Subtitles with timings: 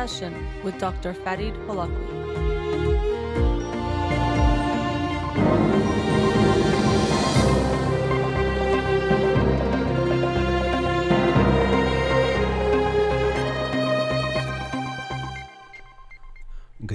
[0.00, 0.32] Session
[0.64, 1.12] with Dr.
[1.12, 2.19] Farid Holakouee.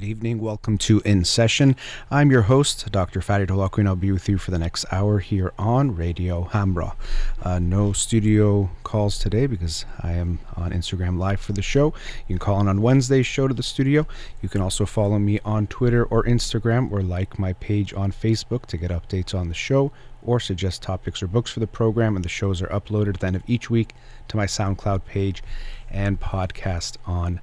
[0.05, 0.39] Evening.
[0.39, 1.75] Welcome to In Session.
[2.11, 3.21] I'm your host, Dr.
[3.21, 6.95] Farid Holakouee, and I'll be with you for the next hour here on Radio Hamrah.
[7.41, 11.87] Uh, no studio calls today because I am on Instagram Live for the show.
[12.27, 14.05] You can call in on Wednesday's show to the studio.
[14.43, 18.67] You can also follow me on Twitter or Instagram or like my page on Facebook
[18.67, 19.91] to get updates on the show
[20.21, 22.15] or suggest topics or books for the program.
[22.15, 23.95] And the shows are uploaded at the end of each week
[24.27, 25.41] to my SoundCloud page
[25.89, 27.41] and podcast on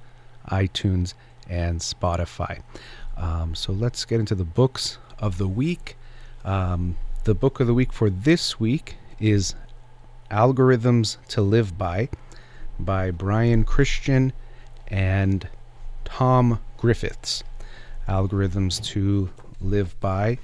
[0.49, 1.13] iTunes
[1.49, 2.61] and Spotify.
[3.17, 5.97] Um, so let's get into the books of the week.
[6.43, 9.55] Um, the book of the week for this week is
[10.31, 12.09] Algorithms to Live By
[12.79, 14.33] by Brian Christian
[14.87, 15.47] and
[16.05, 17.43] Tom Griffiths.
[18.07, 19.29] Algorithms to
[19.61, 20.37] Live By.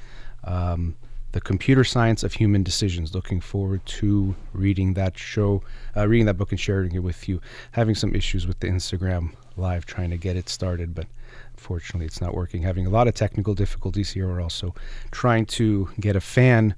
[0.43, 0.95] Um,
[1.31, 3.13] the computer science of human decisions.
[3.13, 5.61] Looking forward to reading that show,
[5.95, 7.41] uh, reading that book, and sharing it with you.
[7.71, 11.07] Having some issues with the Instagram live trying to get it started, but
[11.51, 12.61] unfortunately it's not working.
[12.63, 14.27] Having a lot of technical difficulties here.
[14.27, 14.73] We're also
[15.11, 16.75] trying to get a fan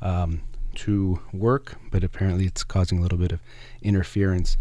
[0.00, 0.42] um,
[0.76, 3.40] to work, but apparently it's causing a little bit of
[3.82, 4.56] interference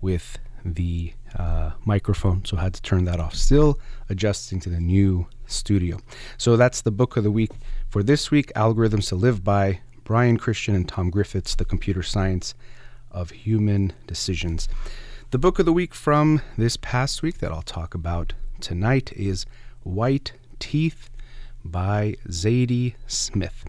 [0.00, 3.34] with the uh, microphone, so I had to turn that off.
[3.34, 5.98] Still adjusting to the new studio.
[6.38, 7.50] So that's the book of the week
[7.88, 12.54] for this week Algorithms to Live By, Brian Christian and Tom Griffiths, The Computer Science
[13.10, 14.68] of Human Decisions.
[15.36, 19.44] The book of the week from this past week that I'll talk about tonight is
[19.82, 21.10] White Teeth
[21.62, 23.66] by Zadie Smith.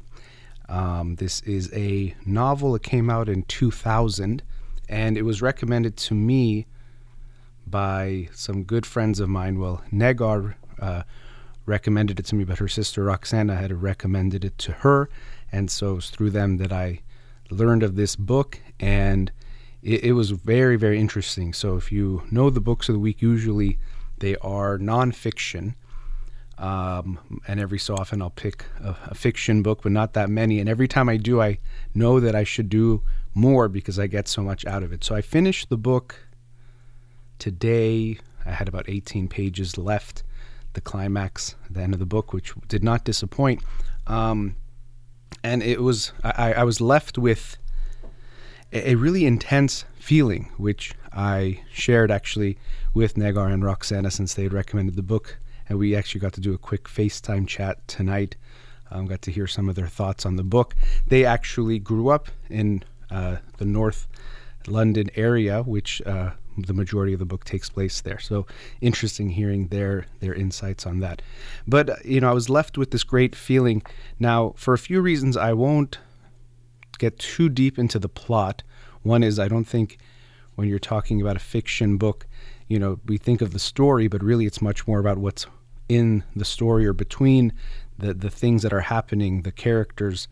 [0.69, 4.43] Um, this is a novel that came out in 2000,
[4.87, 6.67] and it was recommended to me
[7.69, 9.59] by some good friends of mine.
[9.59, 11.03] Well, Negar uh,
[11.65, 15.09] recommended it to me, but her sister Roxana had recommended it to her,
[15.51, 17.01] and so it was through them that I
[17.49, 19.33] learned of this book, and
[19.81, 21.53] it, it was very, very interesting.
[21.53, 23.79] So if you know the books of the week, usually
[24.19, 25.75] they are nonfiction.
[26.57, 30.59] Um, and every so often I'll pick a, a, fiction book, but not that many.
[30.59, 31.59] And every time I do, I
[31.93, 33.03] know that I should do
[33.35, 35.03] more because I get so much out of it.
[35.03, 36.15] So I finished the book
[37.37, 38.17] today.
[38.43, 40.23] I had about 18 pages left,
[40.73, 43.61] the climax, the end of the book, which did not disappoint.
[44.07, 44.55] Um,
[45.43, 47.57] and it was I, I was left with
[48.71, 52.57] a, really intense feeling, which I shared actually
[52.93, 55.37] with Negar and Roxana since they had recommended the book.
[55.69, 58.35] And we actually got to do a quick FaceTime chat tonight.
[58.89, 60.75] Um, got to hear some of their thoughts on the book.
[61.07, 64.07] They actually grew up in uh, the North
[64.65, 68.19] London area, which uh, the majority of the book takes place there.
[68.19, 68.45] So
[68.81, 71.21] interesting hearing their their insights on that.
[71.67, 73.83] But uh, you know, I was left with this great feeling.
[74.19, 75.99] Now, for a few reasons, I won't
[76.97, 78.63] get too deep into the plot.
[79.03, 79.97] One is I don't think
[80.55, 82.27] when you're talking about a fiction book,
[82.67, 85.45] you know, we think of the story, but really it's much more about what's
[85.87, 87.53] in the story or between
[87.97, 90.27] the the things that are happening, the characters,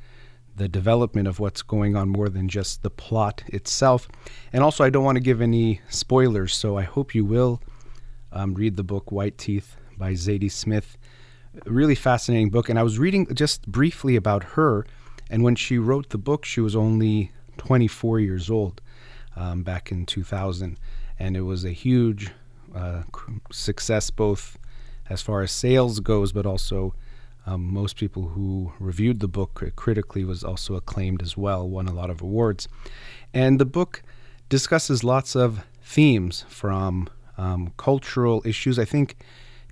[0.56, 4.08] the development of what's going on more than just the plot itself.
[4.54, 7.62] And also, I don't want to give any spoilers, so I hope you will
[8.32, 10.98] um, read the book White Teeth by Zadie Smith.
[11.66, 12.70] A really fascinating book.
[12.70, 14.86] And I was reading just briefly about her
[15.30, 18.82] and when she wrote the book, she was only 24 years old
[19.36, 20.78] um, back in 2000.
[21.18, 22.32] And it was a huge
[22.76, 23.04] uh,
[23.52, 24.58] success, both
[25.10, 26.94] as far as sales goes, but also
[27.46, 31.94] um, most people who reviewed the book critically was also acclaimed as well, won a
[31.94, 32.68] lot of awards.
[33.34, 34.02] And the book
[34.50, 38.80] discusses lots of themes from um, cultural issues.
[38.80, 39.16] I think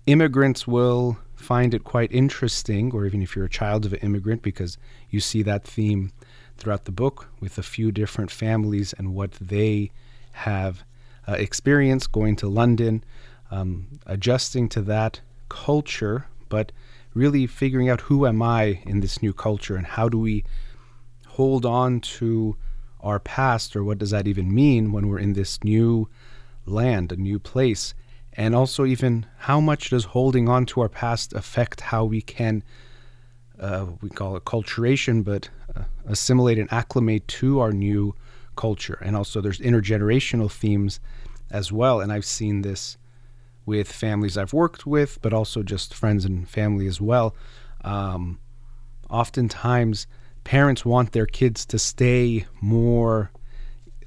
[0.05, 4.41] immigrants will find it quite interesting, or even if you're a child of an immigrant,
[4.41, 4.77] because
[5.09, 6.11] you see that theme
[6.57, 9.91] throughout the book with a few different families and what they
[10.31, 10.83] have
[11.27, 13.03] uh, experienced going to London,
[13.51, 16.71] um, adjusting to that culture, but
[17.13, 20.43] really figuring out who am I in this new culture and how do we
[21.27, 22.55] hold on to
[23.01, 26.07] our past or what does that even mean when we're in this new
[26.65, 27.93] land, a new place
[28.35, 32.63] and also even how much does holding on to our past affect how we can
[33.59, 38.13] uh, we call it culturation but uh, assimilate and acclimate to our new
[38.55, 38.97] culture.
[39.01, 40.99] And also there's intergenerational themes
[41.51, 42.01] as well.
[42.01, 42.97] And i've seen this
[43.65, 47.35] with families i've worked with but also just friends and family as well.
[47.83, 48.39] Um,
[49.09, 50.07] oftentimes
[50.43, 53.31] parents want their kids to stay more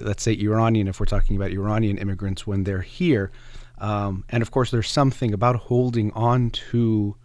[0.00, 3.30] let's say iranian if we're talking about iranian immigrants when they're here
[3.78, 7.16] Um, and of course, there's something about holding on to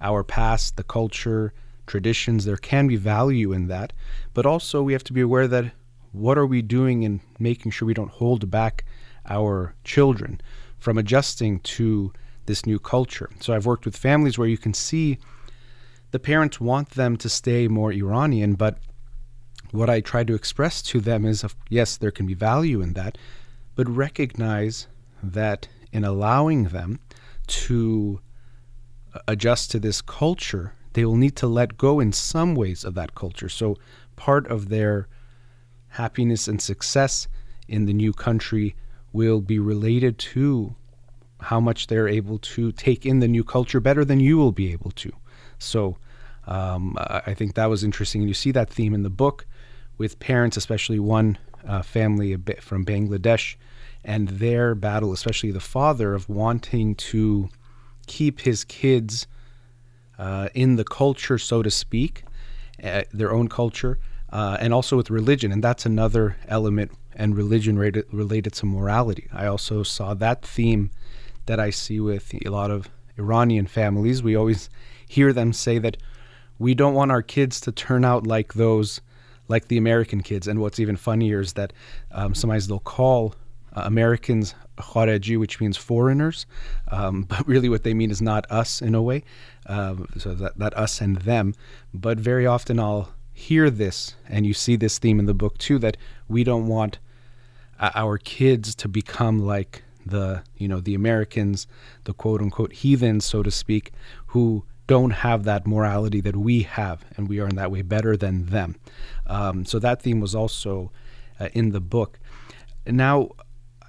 [0.00, 1.52] our past, the culture,
[1.86, 2.44] traditions.
[2.44, 3.92] There can be value in that.
[4.34, 5.72] But also, we have to be aware that
[6.12, 8.84] what are we doing in making sure we don't hold back
[9.26, 10.40] our children
[10.78, 12.12] from adjusting to
[12.46, 13.30] this new culture?
[13.40, 15.18] So, I've worked with families where you can see
[16.10, 18.78] the parents want them to stay more Iranian, but
[19.72, 23.18] what I try to express to them is yes, there can be value in that,
[23.74, 24.86] but recognize
[25.22, 27.00] that in allowing them
[27.46, 28.20] to
[29.26, 33.14] adjust to this culture, they will need to let go in some ways of that
[33.14, 33.48] culture.
[33.48, 33.76] So,
[34.16, 35.08] part of their
[35.88, 37.28] happiness and success
[37.66, 38.74] in the new country
[39.12, 40.74] will be related to
[41.40, 44.72] how much they're able to take in the new culture better than you will be
[44.72, 45.12] able to.
[45.58, 45.96] So,
[46.46, 48.22] um, I think that was interesting.
[48.22, 49.46] And you see that theme in the book
[49.98, 53.56] with parents, especially one uh, family from Bangladesh,
[54.04, 57.48] and their battle, especially the father, of wanting to
[58.06, 59.26] keep his kids
[60.18, 62.24] uh, in the culture, so to speak,
[62.82, 63.98] uh, their own culture,
[64.32, 65.52] uh, and also with religion.
[65.52, 69.28] And that's another element and religion related, related to morality.
[69.32, 70.90] I also saw that theme
[71.46, 74.22] that I see with a lot of Iranian families.
[74.22, 74.70] We always
[75.06, 75.96] hear them say that
[76.58, 79.00] we don't want our kids to turn out like those,
[79.48, 80.46] like the American kids.
[80.46, 81.72] And what's even funnier is that
[82.12, 83.34] um, sometimes they'll call
[83.78, 86.46] uh, Americans khareji, which means foreigners,
[86.88, 89.22] um, but really what they mean is not us in a way,
[89.66, 91.54] um, so that, that us and them.
[91.94, 95.78] But very often I'll hear this, and you see this theme in the book too,
[95.78, 95.96] that
[96.28, 96.98] we don't want
[97.78, 101.66] uh, our kids to become like the you know the Americans,
[102.04, 103.92] the quote unquote heathens, so to speak,
[104.28, 108.16] who don't have that morality that we have, and we are in that way better
[108.16, 108.74] than them.
[109.26, 110.90] Um, so that theme was also
[111.38, 112.18] uh, in the book.
[112.86, 113.30] Now,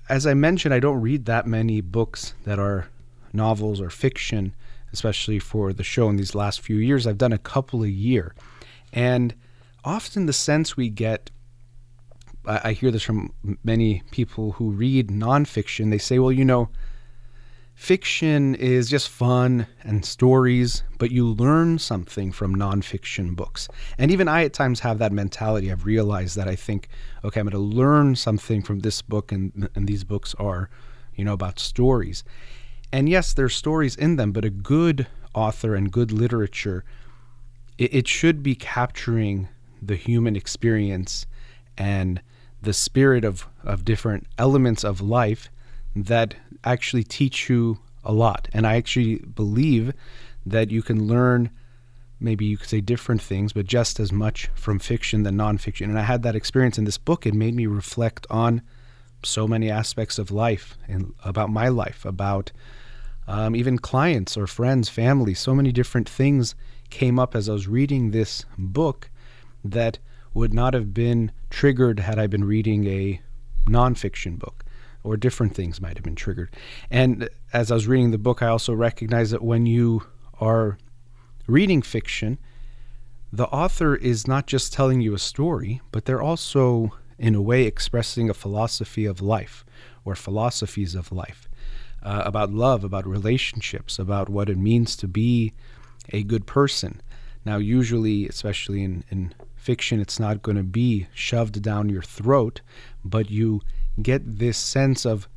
[0.09, 2.87] as I mentioned, I don't read that many books that are
[3.31, 4.55] novels or fiction,
[4.91, 7.05] especially for the show in these last few years.
[7.05, 8.33] I've done a couple a year.
[8.91, 9.35] And
[9.85, 11.29] often the sense we get,
[12.45, 13.33] I, I hear this from
[13.63, 16.69] many people who read nonfiction, they say, well, you know,
[17.79, 23.69] fiction is just fun and stories, but you learn something from nonfiction books.
[23.97, 25.71] And even I at times have that mentality.
[25.71, 26.89] I've realized that I think,
[27.23, 30.69] okay, I'm going to learn something from this book, and, and these books are,
[31.15, 32.25] you know, about stories.
[32.91, 36.83] And yes, there's stories in them, but a good author and good literature,
[37.77, 39.47] it, it should be capturing
[39.81, 41.25] the human experience
[41.77, 42.21] and
[42.61, 45.49] the spirit of, of different elements of life
[45.95, 48.47] that actually teach you a lot.
[48.53, 49.93] And I actually believe
[50.45, 51.49] that you can learn
[52.19, 55.85] maybe you could say different things, but just as much from fiction than nonfiction.
[55.85, 57.25] And I had that experience in this book.
[57.25, 58.61] It made me reflect on
[59.23, 62.51] so many aspects of life and about my life, about
[63.27, 65.33] um, even clients or friends, family.
[65.33, 66.55] So many different things
[66.89, 69.09] came up as I was reading this book
[69.63, 69.99] that
[70.33, 73.21] would not have been triggered had I been reading a
[73.65, 74.63] nonfiction book
[75.09, 76.55] or different things might have been triggered.
[76.91, 80.03] And as I was reading the book, I also recognized that when you
[80.39, 80.77] are
[81.47, 82.37] reading fiction,
[83.33, 87.63] the author is not just telling you a story, but they're also, in a way,
[87.63, 89.65] expressing a philosophy of life
[90.05, 91.49] or philosophies of life
[92.03, 95.53] uh, about love, about relationships, about what it means to be
[96.13, 97.01] a good person.
[97.45, 102.61] Now, usually, especially in, in fiction, it's not going to be shoved down your throat,
[103.03, 103.61] but you
[104.03, 105.27] get this sense of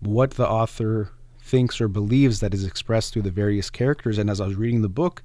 [0.00, 1.10] what the author
[1.40, 4.18] thinks or believes that is expressed through the various characters.
[4.18, 5.22] And as I was reading the book,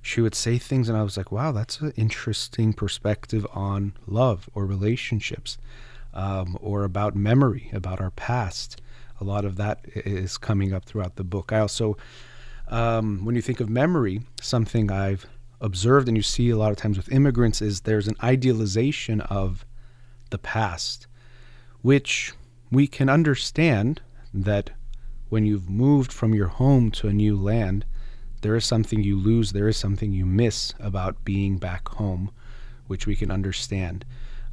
[0.00, 4.48] she would say things, and I was like, wow, that's an interesting perspective on love
[4.54, 5.58] or relationships
[6.14, 8.80] um, or about memory, about our past.
[9.20, 11.52] A lot of that is coming up throughout the book.
[11.52, 11.96] I also,
[12.68, 15.26] um, when you think of memory, something I've
[15.60, 19.66] observed and you see a lot of times with immigrants is there's an idealization of
[20.30, 21.07] the past
[21.82, 22.32] which
[22.70, 24.00] we can understand
[24.34, 24.70] that
[25.28, 27.84] when you've moved from your home to a new land,
[28.42, 32.30] there is something you lose, there is something you miss about being back home,
[32.86, 34.04] which we can understand.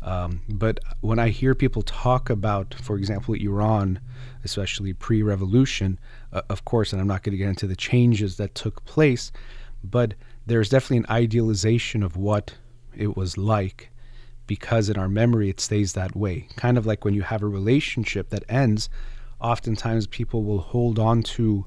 [0.01, 3.99] Um, but when I hear people talk about, for example, Iran,
[4.43, 5.99] especially pre revolution,
[6.31, 9.31] uh, of course, and I'm not going to get into the changes that took place,
[9.83, 10.13] but
[10.45, 12.55] there's definitely an idealization of what
[12.95, 13.89] it was like
[14.47, 16.47] because in our memory it stays that way.
[16.55, 18.89] Kind of like when you have a relationship that ends,
[19.39, 21.65] oftentimes people will hold on to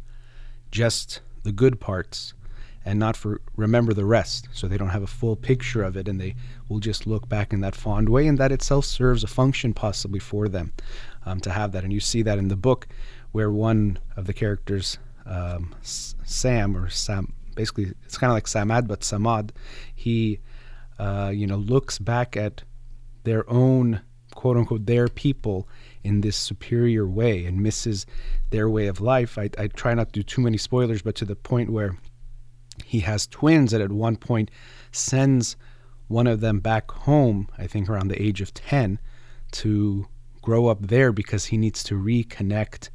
[0.71, 2.35] just the good parts
[2.85, 6.09] and not for remember the rest so they don't have a full picture of it
[6.09, 6.35] and they
[6.69, 10.19] will just look back in that fond way and that itself serves a function possibly
[10.19, 10.73] for them
[11.27, 12.87] um, to have that and you see that in the book
[13.33, 18.87] where one of the characters, um, Sam or Sam, basically it's kind of like Samad
[18.87, 19.51] but Samad,
[19.95, 20.41] he,
[20.99, 22.63] uh, you know, looks back at
[23.29, 24.01] their own
[24.35, 25.69] quote unquote their people
[26.03, 28.07] in this superior way and misses
[28.51, 29.37] their way of life.
[29.37, 31.99] I, I try not to do too many spoilers, but to the point where
[32.85, 34.51] he has twins that at one point
[34.93, 35.57] sends
[36.07, 38.99] one of them back home, I think around the age of 10,
[39.53, 40.07] to
[40.41, 42.89] grow up there because he needs to reconnect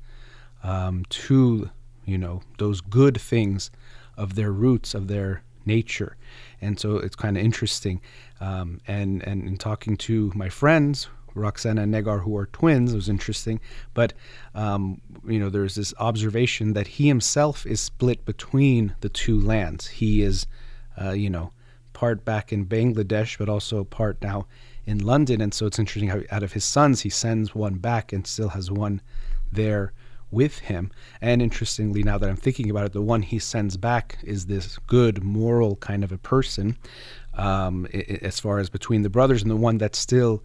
[0.64, 1.70] um, to,
[2.06, 3.70] you know, those good things
[4.18, 6.18] of their roots, of their nature.
[6.64, 8.02] And so it's kind of interesting.
[8.42, 12.94] Um, and, and in talking to my friends Roxana and Negar, who are twins.
[12.94, 13.60] It was interesting.
[13.94, 14.14] But,
[14.54, 19.88] um, you know, there's this observation that he himself is split between the two lands.
[19.88, 20.46] He is,
[21.02, 21.52] uh, you know,
[21.94, 24.48] part back in Bangladesh, but also part now
[24.86, 25.42] in London.
[25.42, 28.50] And so it's interesting how out of his sons, he sends one back and still
[28.50, 29.02] has one
[29.52, 29.94] there
[30.34, 30.92] with him.
[31.22, 34.78] And interestingly, now that I'm thinking about it, the one he sends back is this
[34.88, 36.78] good, moral kind of a person,
[37.36, 37.86] um,
[38.22, 40.44] as far as between the brothers, and the one that's still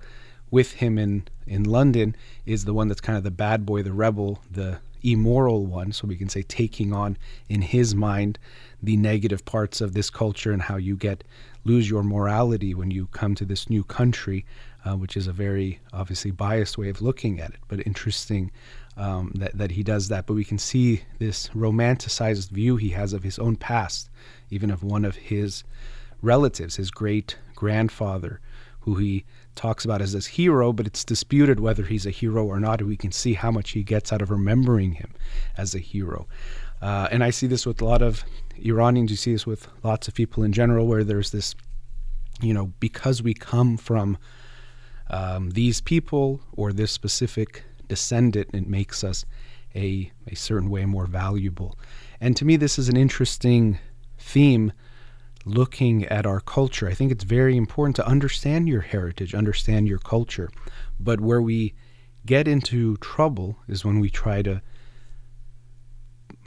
[0.51, 2.15] with him in in London
[2.47, 5.93] is the one that's kind of the bad boy, the rebel, the immoral one.
[5.93, 7.17] So we can say taking on
[7.49, 8.39] in his mind
[8.83, 11.25] the negative parts of this culture and how you get
[11.65, 14.45] lose your morality when you come to this new country,
[14.85, 18.51] uh, which is a very obviously biased way of looking at it, but interesting
[18.99, 20.27] um, that that he does that.
[20.27, 24.11] But we can see this romanticized view he has of his own past,
[24.51, 25.65] even of one of his
[26.21, 28.41] relatives, his great grandfather,
[28.81, 29.25] who he
[29.55, 32.83] talks about as this hero, but it's disputed whether he's a hero or not.
[32.83, 35.15] We can see how much he gets out of remembering him
[35.57, 36.27] as a hero.
[36.81, 38.25] Uh, and I see this with a lot of
[38.57, 39.11] Iranians.
[39.11, 41.55] You see this with lots of people in general, where there's this,
[42.41, 44.17] you know, because we come from
[45.11, 49.25] um, these people or this specific descendant, it makes us
[49.75, 51.79] a, a certain way more valuable.
[52.21, 53.79] And to me, this is an interesting
[54.19, 54.73] theme
[55.45, 56.89] looking at our culture.
[56.89, 60.51] I think it's very important to understand your heritage, understand your culture.
[61.01, 61.75] But where we
[62.27, 64.61] get into trouble is when we try to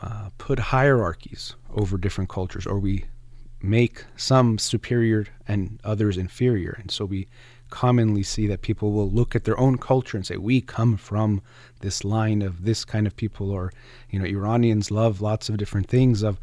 [0.01, 3.05] uh, put hierarchies over different cultures, or we
[3.61, 6.77] make some superior and others inferior.
[6.79, 7.27] And so we
[7.71, 11.41] commonly see that people will look at their own culture and say, We come from
[11.79, 13.71] this line of this kind of people, or,
[14.11, 16.39] you know, Iranians love lots of different things of,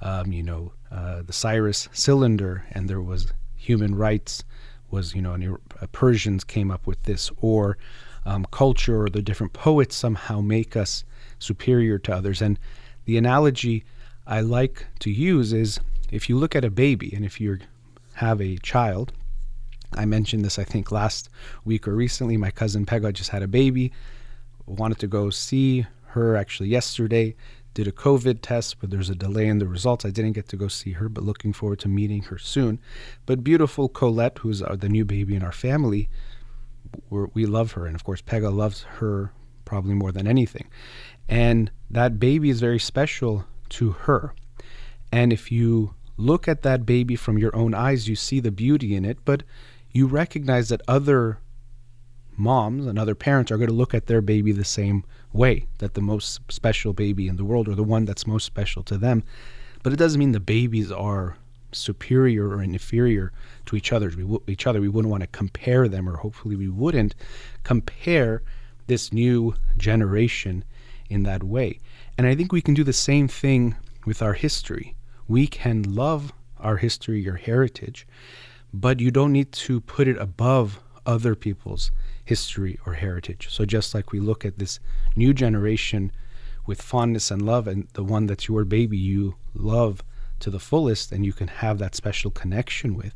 [0.00, 4.42] um, you know, uh, the Cyrus cylinder, and there was human rights
[4.90, 7.78] was you know and uh, Persians came up with this, or
[8.26, 11.04] um, culture or the different poets somehow make us
[11.38, 12.42] superior to others.
[12.42, 12.58] And
[13.04, 13.84] the analogy
[14.26, 17.58] I like to use is if you look at a baby and if you
[18.14, 19.12] have a child,
[19.94, 21.28] I mentioned this I think last
[21.64, 22.36] week or recently.
[22.36, 23.92] My cousin Pega just had a baby,
[24.66, 27.36] wanted to go see her actually yesterday
[27.74, 30.04] did a COVID test, but there's a delay in the results.
[30.04, 32.80] I didn't get to go see her, but looking forward to meeting her soon.
[33.26, 36.08] But beautiful Colette, who's uh, the new baby in our family,
[37.08, 37.86] we love her.
[37.86, 39.32] And of course, Pega loves her
[39.64, 40.68] probably more than anything.
[41.28, 44.34] And that baby is very special to her.
[45.12, 48.96] And if you look at that baby from your own eyes, you see the beauty
[48.96, 49.44] in it, but
[49.92, 51.38] you recognize that other
[52.36, 55.94] moms and other parents are going to look at their baby the same way that
[55.94, 59.22] the most special baby in the world or the one that's most special to them.
[59.82, 61.36] But it doesn't mean the babies are
[61.72, 63.32] superior or inferior
[63.66, 64.08] to each other.
[64.08, 64.80] We w- each other.
[64.80, 67.14] We wouldn't want to compare them, or hopefully we wouldn't
[67.62, 68.42] compare
[68.86, 70.64] this new generation
[71.08, 71.78] in that way.
[72.18, 74.96] And I think we can do the same thing with our history.
[75.28, 78.06] We can love our history, your heritage,
[78.72, 81.90] but you don't need to put it above other people's
[82.24, 83.48] history or heritage.
[83.50, 84.78] So just like we look at this
[85.16, 86.12] new generation
[86.66, 90.02] with fondness and love, and the one that's your baby, you love
[90.40, 93.14] to the fullest, and you can have that special connection with.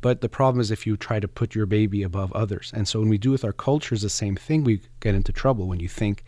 [0.00, 2.70] But the problem is if you try to put your baby above others.
[2.74, 5.66] And so when we do with our cultures the same thing, we get into trouble.
[5.66, 6.22] When you think,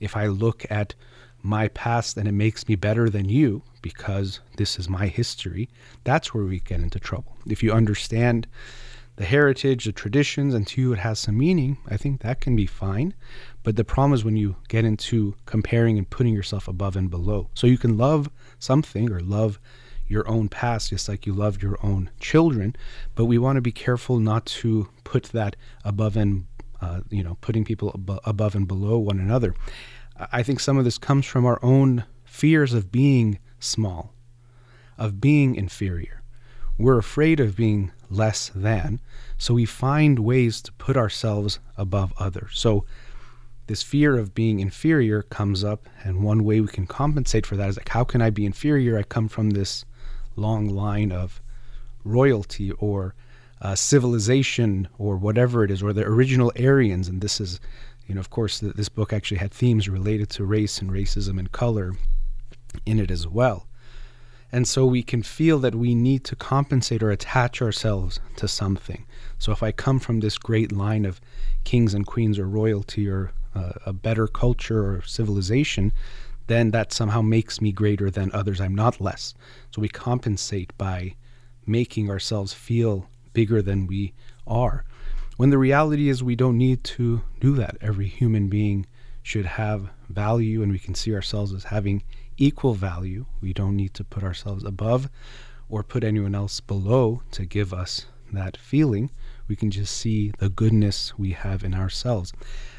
[0.00, 0.94] if I look at
[1.42, 5.68] my past and it makes me better than you because this is my history,
[6.04, 7.36] that's where we get into trouble.
[7.46, 8.46] If you understand
[9.16, 12.56] the heritage, the traditions, and to you it has some meaning, I think that can
[12.56, 13.14] be fine.
[13.62, 17.50] But the problem is when you get into comparing and putting yourself above and below.
[17.54, 19.60] So you can love something or love
[20.10, 22.74] your own past just like you love your own children,
[23.14, 26.46] but we want to be careful not to put that above and
[26.80, 29.54] uh, you know putting people ab- above and below one another.
[30.32, 34.12] I think some of this comes from our own fears of being small,
[34.98, 36.22] of being inferior.
[36.78, 39.00] We're afraid of being less than.
[39.38, 42.52] So we find ways to put ourselves above others.
[42.54, 42.84] So
[43.66, 47.68] this fear of being inferior comes up, and one way we can compensate for that
[47.68, 48.98] is like, how can I be inferior?
[48.98, 49.84] I come from this
[50.34, 51.40] long line of
[52.02, 53.14] royalty or
[53.60, 57.60] uh, civilization or whatever it is, or the original Aryans, and this is,
[58.06, 61.38] you know, of course, the, this book actually had themes related to race and racism
[61.38, 61.94] and color
[62.86, 63.66] in it as well.
[64.52, 69.06] And so we can feel that we need to compensate or attach ourselves to something.
[69.38, 71.20] So if I come from this great line of
[71.64, 75.92] kings and queens or royalty or uh, a better culture or civilization,
[76.48, 78.60] then that somehow makes me greater than others.
[78.60, 79.34] I'm not less.
[79.70, 81.14] So we compensate by
[81.64, 84.14] making ourselves feel bigger than we
[84.48, 84.84] are.
[85.36, 87.76] When the reality is, we don't need to do that.
[87.80, 88.86] Every human being
[89.22, 92.02] should have value, and we can see ourselves as having
[92.40, 93.26] equal value.
[93.40, 95.08] We don't need to put ourselves above
[95.68, 99.10] or put anyone else below to give us that feeling.
[99.46, 102.32] We can just see the goodness we have in ourselves.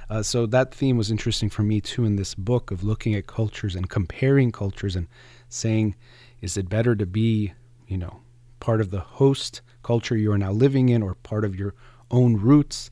[0.09, 3.27] Uh, so that theme was interesting for me too in this book of looking at
[3.27, 5.07] cultures and comparing cultures and
[5.47, 5.95] saying,
[6.41, 7.53] is it better to be,
[7.87, 8.21] you know,
[8.59, 11.75] part of the host culture you are now living in or part of your
[12.09, 12.91] own roots?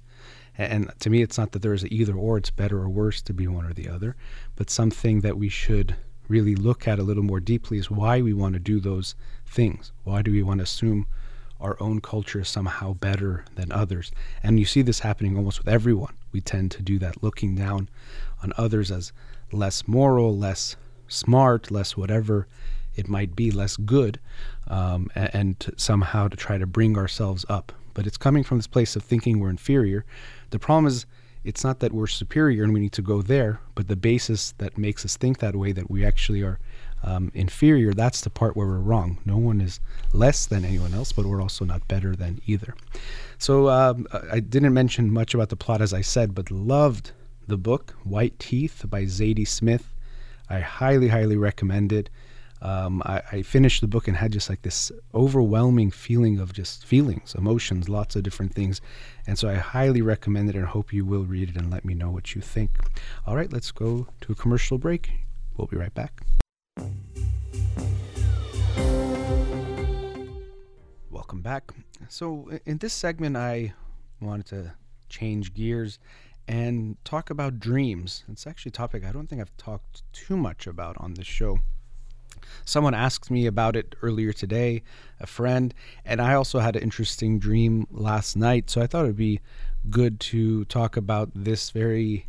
[0.57, 3.33] And to me, it's not that there is either or, it's better or worse to
[3.33, 4.17] be one or the other,
[4.57, 5.95] but something that we should
[6.29, 9.91] really look at a little more deeply is why we want to do those things.
[10.05, 11.07] Why do we want to assume
[11.59, 14.11] our own culture is somehow better than others?
[14.41, 17.89] And you see this happening almost with everyone we tend to do that, looking down
[18.43, 19.11] on others as
[19.51, 20.75] less moral, less
[21.07, 22.47] smart, less whatever
[22.95, 24.19] it might be, less good,
[24.67, 27.71] um, and, and to somehow to try to bring ourselves up.
[27.93, 30.05] But it's coming from this place of thinking we're inferior.
[30.51, 31.05] The problem is,
[31.43, 34.77] it's not that we're superior and we need to go there, but the basis that
[34.77, 36.59] makes us think that way, that we actually are
[37.03, 39.19] um, inferior, that's the part where we're wrong.
[39.25, 39.79] No one is
[40.13, 42.75] less than anyone else, but we're also not better than either.
[43.37, 47.11] So um, I didn't mention much about the plot, as I said, but loved
[47.47, 49.93] the book White Teeth by Zadie Smith.
[50.49, 52.09] I highly, highly recommend it.
[52.61, 56.85] Um, I, I, finished the book and had just like this overwhelming feeling of just
[56.85, 58.81] feelings, emotions, lots of different things.
[59.25, 61.93] And so I highly recommend it and hope you will read it and let me
[61.93, 62.71] know what you think.
[63.25, 65.09] All right, let's go to a commercial break.
[65.55, 66.21] We'll be right back.
[71.09, 71.71] Welcome back.
[72.07, 73.73] So, in this segment, I
[74.19, 74.73] wanted to
[75.07, 75.99] change gears
[76.47, 78.23] and talk about dreams.
[78.31, 81.59] It's actually a topic I don't think I've talked too much about on this show.
[82.65, 84.83] Someone asked me about it earlier today,
[85.19, 85.73] a friend,
[86.05, 89.39] and I also had an interesting dream last night, so I thought it'd be
[89.89, 92.27] good to talk about this very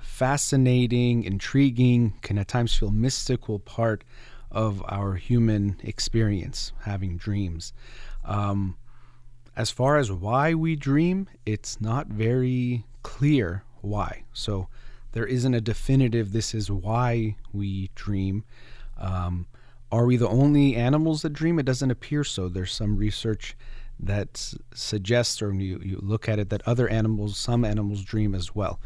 [0.00, 4.04] fascinating, intriguing, can at times feel mystical part
[4.50, 7.72] of our human experience, having dreams.
[8.24, 8.76] Um,
[9.56, 14.24] as far as why we dream, it's not very clear why.
[14.32, 14.68] So
[15.12, 18.44] there isn't a definitive, this is why we dream.
[18.98, 19.46] Um,
[19.92, 21.58] are we the only animals that dream?
[21.58, 22.48] It doesn't appear so.
[22.48, 23.56] There's some research
[23.98, 28.54] that suggests, or you, you look at it, that other animals, some animals dream as
[28.54, 28.78] well.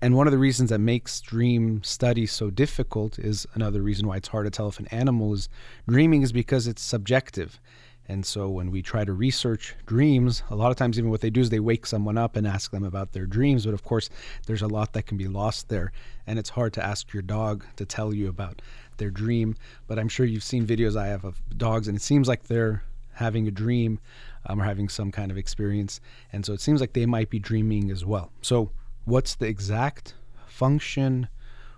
[0.00, 4.16] And one of the reasons that makes dream study so difficult is another reason why
[4.18, 5.48] it's hard to tell if an animal is
[5.88, 7.60] dreaming is because it's subjective.
[8.08, 11.30] And so when we try to research dreams, a lot of times even what they
[11.30, 13.64] do is they wake someone up and ask them about their dreams.
[13.64, 14.10] But of course,
[14.46, 15.92] there's a lot that can be lost there.
[16.26, 18.60] And it's hard to ask your dog to tell you about
[18.96, 19.56] their dream.
[19.86, 22.82] But I'm sure you've seen videos I have of dogs, and it seems like they're
[23.14, 24.00] having a dream
[24.46, 26.00] um, or having some kind of experience.
[26.32, 28.32] And so it seems like they might be dreaming as well.
[28.40, 28.70] So,
[29.04, 30.14] what's the exact
[30.46, 31.28] function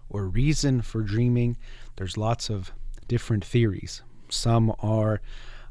[0.08, 1.56] or reason for dreaming?
[1.96, 2.72] There's lots of
[3.08, 4.02] different theories.
[4.28, 5.20] Some are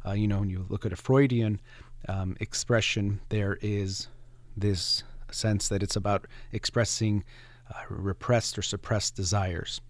[0.06, 1.62] uh, you know, when you look at a Freudian
[2.08, 4.08] um, expression, there is
[4.56, 7.24] this sense that it's about expressing
[7.74, 9.82] uh, repressed or suppressed desires.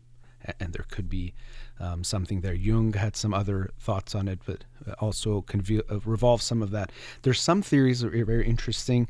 [0.60, 1.34] And there could be
[1.80, 2.54] um, something there.
[2.54, 4.66] Jung had some other thoughts on it, but
[5.00, 6.92] also can uh, revolve some of that.
[7.22, 9.08] There's some theories that are very interesting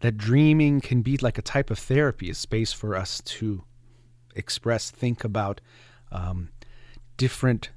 [0.00, 3.62] that dreaming can be like a type of therapy, a space for us to
[4.34, 5.60] express, think about
[6.10, 6.50] um,
[7.16, 7.70] different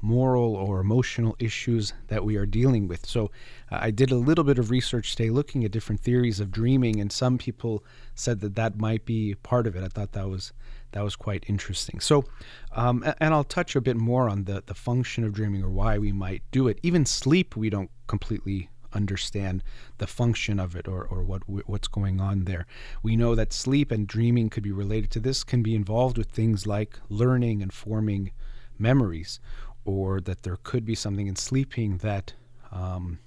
[0.00, 3.04] moral or emotional issues that we are dealing with.
[3.06, 3.30] So
[3.70, 7.00] uh, I did a little bit of research today looking at different theories of dreaming
[7.00, 7.84] and some people
[8.14, 9.82] said that that might be part of it.
[9.82, 10.52] I thought that was
[10.92, 12.00] that was quite interesting.
[12.00, 12.24] So
[12.72, 15.98] um, and I'll touch a bit more on the the function of dreaming or why
[15.98, 16.78] we might do it.
[16.82, 19.62] Even sleep we don't completely understand
[19.98, 22.66] the function of it or, or what what's going on there.
[23.02, 26.30] We know that sleep and dreaming could be related to this, can be involved with
[26.30, 28.32] things like learning and forming
[28.78, 29.40] memories
[29.84, 32.34] or that there could be something in sleeping that
[32.70, 33.18] um,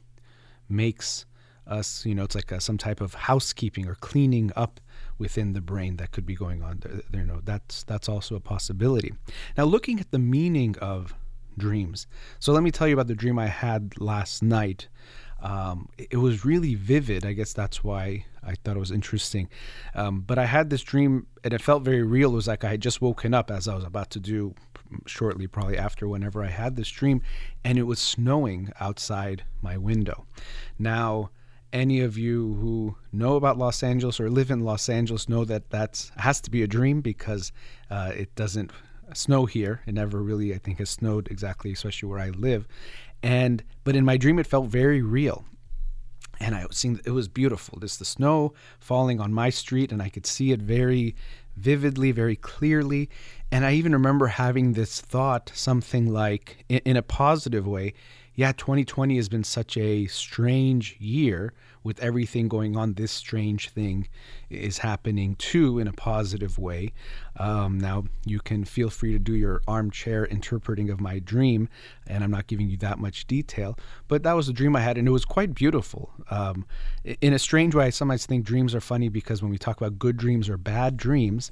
[0.69, 1.25] makes
[1.71, 4.79] us, you know, it's like a, some type of housekeeping or cleaning up
[5.17, 6.79] within the brain that could be going on.
[6.79, 9.13] There, you know, that's that's also a possibility.
[9.57, 11.15] Now, looking at the meaning of
[11.57, 12.07] dreams.
[12.39, 14.87] So let me tell you about the dream I had last night.
[15.41, 17.25] Um, it was really vivid.
[17.25, 19.49] I guess that's why I thought it was interesting.
[19.95, 22.31] Um, but I had this dream, and it felt very real.
[22.31, 24.53] It was like I had just woken up as I was about to do
[25.07, 27.21] shortly, probably after whenever I had this dream,
[27.63, 30.25] and it was snowing outside my window.
[30.77, 31.31] Now,
[31.73, 35.69] any of you who know about Los Angeles or live in Los Angeles know that
[35.69, 37.51] that has to be a dream because
[37.89, 38.71] uh, it doesn't
[39.13, 39.81] snow here.
[39.85, 42.67] It never really, I think, has snowed exactly, especially where I live.
[43.23, 45.45] And but in my dream, it felt very real,
[46.39, 47.79] and I seeing it was beautiful.
[47.79, 51.15] Just the snow falling on my street, and I could see it very
[51.55, 53.09] vividly, very clearly.
[53.51, 57.93] And I even remember having this thought, something like, in, in a positive way,
[58.35, 62.93] yeah, 2020 has been such a strange year with everything going on.
[62.93, 64.07] This strange thing
[64.49, 66.93] is happening too in a positive way.
[67.37, 71.67] Um, now, you can feel free to do your armchair interpreting of my dream,
[72.07, 74.97] and I'm not giving you that much detail, but that was a dream I had,
[74.97, 76.11] and it was quite beautiful.
[76.29, 76.65] Um,
[77.03, 79.99] in a strange way, I sometimes think dreams are funny because when we talk about
[79.99, 81.51] good dreams or bad dreams,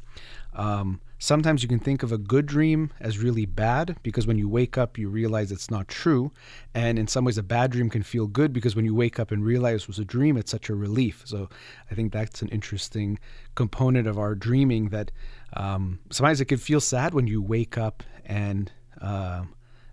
[0.53, 4.47] um, Sometimes you can think of a good dream as really bad because when you
[4.47, 6.31] wake up, you realize it's not true.
[6.73, 9.31] And in some ways, a bad dream can feel good because when you wake up
[9.31, 11.23] and realize it was a dream, it's such a relief.
[11.25, 11.49] So
[11.91, 13.19] I think that's an interesting
[13.55, 15.11] component of our dreaming that
[15.53, 19.43] um, sometimes it can feel sad when you wake up and uh,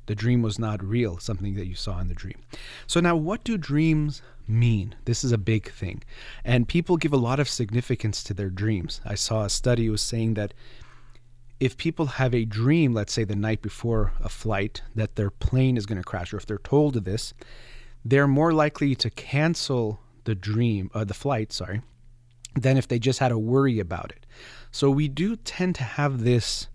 [0.06, 2.40] the dream was not real, something that you saw in the dream.
[2.86, 4.94] So now, what do dreams mean?
[5.04, 6.02] This is a big thing.
[6.44, 9.00] And people give a lot of significance to their dreams.
[9.04, 10.54] I saw a study was saying that
[11.58, 15.76] if people have a dream, let's say the night before a flight, that their plane
[15.76, 17.32] is going to crash, or if they're told of this,
[18.04, 21.80] they're more likely to cancel the dream, uh, the flight, sorry,
[22.54, 24.26] than if they just had a worry about it.
[24.70, 26.68] So we do tend to have this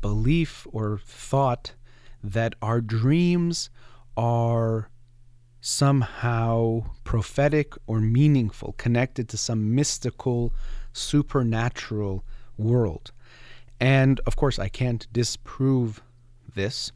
[0.00, 1.74] belief or thought
[2.22, 3.70] that our dreams
[4.16, 4.88] are
[5.60, 10.52] somehow prophetic or meaningful, connected to some mystical,
[10.92, 12.24] supernatural
[12.56, 13.12] world.
[13.80, 16.02] And of course, I can't disprove
[16.54, 16.92] this.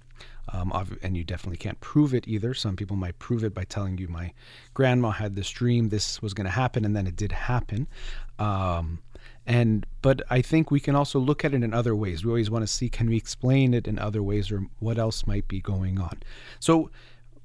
[0.52, 2.52] Um, and you definitely can't prove it either.
[2.52, 4.32] Some people might prove it by telling you, my
[4.74, 7.88] grandma had this dream, this was going to happen, and then it did happen.
[8.38, 9.00] Um,
[9.46, 12.24] and but I think we can also look at it in other ways.
[12.24, 15.26] We always want to see can we explain it in other ways, or what else
[15.26, 16.22] might be going on.
[16.60, 16.90] So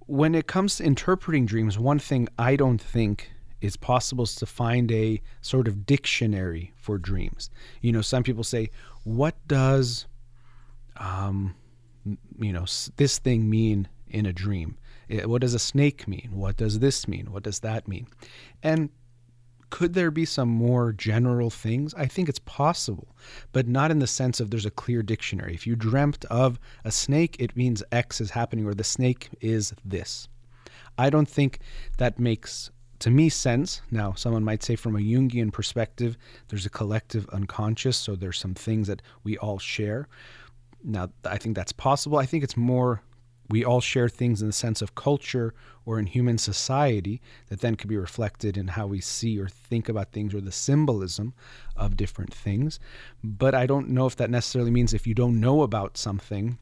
[0.05, 4.45] when it comes to interpreting dreams, one thing I don't think is possible is to
[4.45, 7.49] find a sort of dictionary for dreams.
[7.81, 8.69] You know, some people say,
[9.03, 10.05] what does,
[10.97, 11.55] um,
[12.39, 12.65] you know,
[12.97, 14.77] this thing mean in a dream?
[15.25, 16.29] What does a snake mean?
[16.31, 17.31] What does this mean?
[17.31, 18.07] What does that mean?
[18.61, 18.89] And
[19.69, 21.93] could there be some more general things?
[21.93, 23.15] I think it's possible,
[23.51, 25.53] but not in the sense of there's a clear dictionary.
[25.53, 29.73] If you dreamt of a snake, it means X is happening, or the snake is
[29.85, 30.27] this.
[30.97, 31.59] I don't think
[31.97, 33.81] that makes to me sense.
[33.91, 36.17] Now, someone might say from a Jungian perspective,
[36.49, 40.07] there's a collective unconscious, so there's some things that we all share.
[40.83, 42.17] Now, I think that's possible.
[42.17, 43.01] I think it's more
[43.49, 47.75] we all share things in the sense of culture or in human society that then
[47.75, 51.33] could be reflected in how we see or think about things or the symbolism
[51.75, 52.79] of different things.
[53.23, 56.59] But I don't know if that necessarily means if you don't know about something,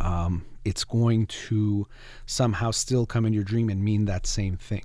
[0.00, 1.88] um, it's going to
[2.24, 4.84] somehow still come in your dream and mean that same thing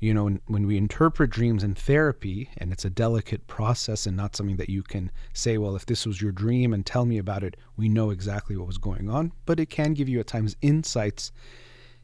[0.00, 4.34] you know, when, we interpret dreams in therapy, and it's a delicate process and not
[4.34, 7.44] something that you can say, well, if this was your dream and tell me about
[7.44, 9.32] it, we know exactly what was going on.
[9.44, 11.32] But it can give you at times insights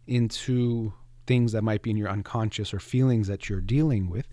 [0.06, 0.92] into
[1.26, 4.28] things that might be in your unconscious or feelings that you're dealing with.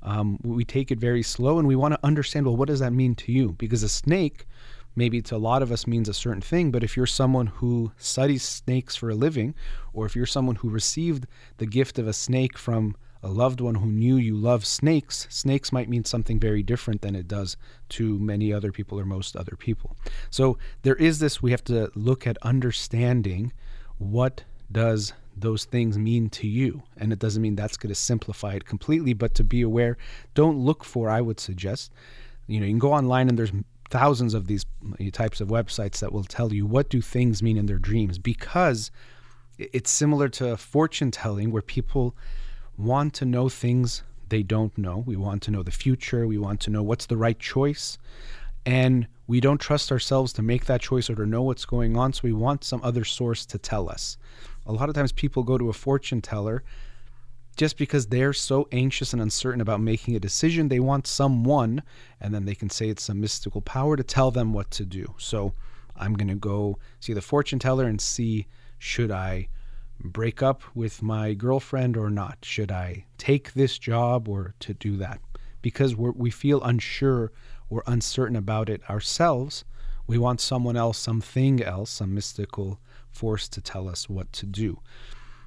[0.00, 2.92] Um, we take it very slow and we want to understand well, what does that
[2.92, 3.56] mean to you?
[3.58, 4.46] Because a snake,
[4.94, 7.90] maybe to a lot of us means a certain thing, but if you're someone who
[7.98, 9.56] studies snakes for a living,
[9.92, 11.26] or if you're someone who received
[11.56, 15.72] the gift of a snake from a loved one who knew you love snakes, snakes
[15.72, 17.56] might mean something very different than it does
[17.90, 19.96] to many other people or most other people.
[20.30, 23.52] So there is this we have to look at understanding
[23.98, 26.82] what does those things mean to you.
[26.96, 29.96] And it doesn't mean that's going to simplify it completely, but to be aware,
[30.34, 31.92] don't look for, I would suggest,
[32.46, 33.52] you know, you can go online and there's
[33.90, 34.64] thousands of these
[35.12, 38.90] types of websites that will tell you what do things mean in their dreams because
[39.58, 42.14] it's similar to fortune telling where people
[42.78, 45.02] want to know things they don't know.
[45.06, 46.26] We want to know the future.
[46.26, 47.98] We want to know what's the right choice.
[48.64, 52.12] And we don't trust ourselves to make that choice or to know what's going on.
[52.12, 54.16] So we want some other source to tell us.
[54.66, 56.62] A lot of times people go to a fortune teller
[57.56, 61.82] just because they're so anxious and uncertain about making a decision, they want someone,
[62.20, 65.14] and then they can say it's some mystical power to tell them what to do.
[65.18, 65.54] So
[65.96, 68.46] I'm going to go see the fortune teller and see
[68.78, 69.48] should I
[70.00, 72.38] break up with my girlfriend or not?
[72.42, 75.20] Should I take this job or to do that?
[75.62, 77.32] Because we feel unsure
[77.68, 79.64] or uncertain about it ourselves,
[80.06, 82.80] we want someone else, something else, some mystical
[83.10, 84.80] force to tell us what to do.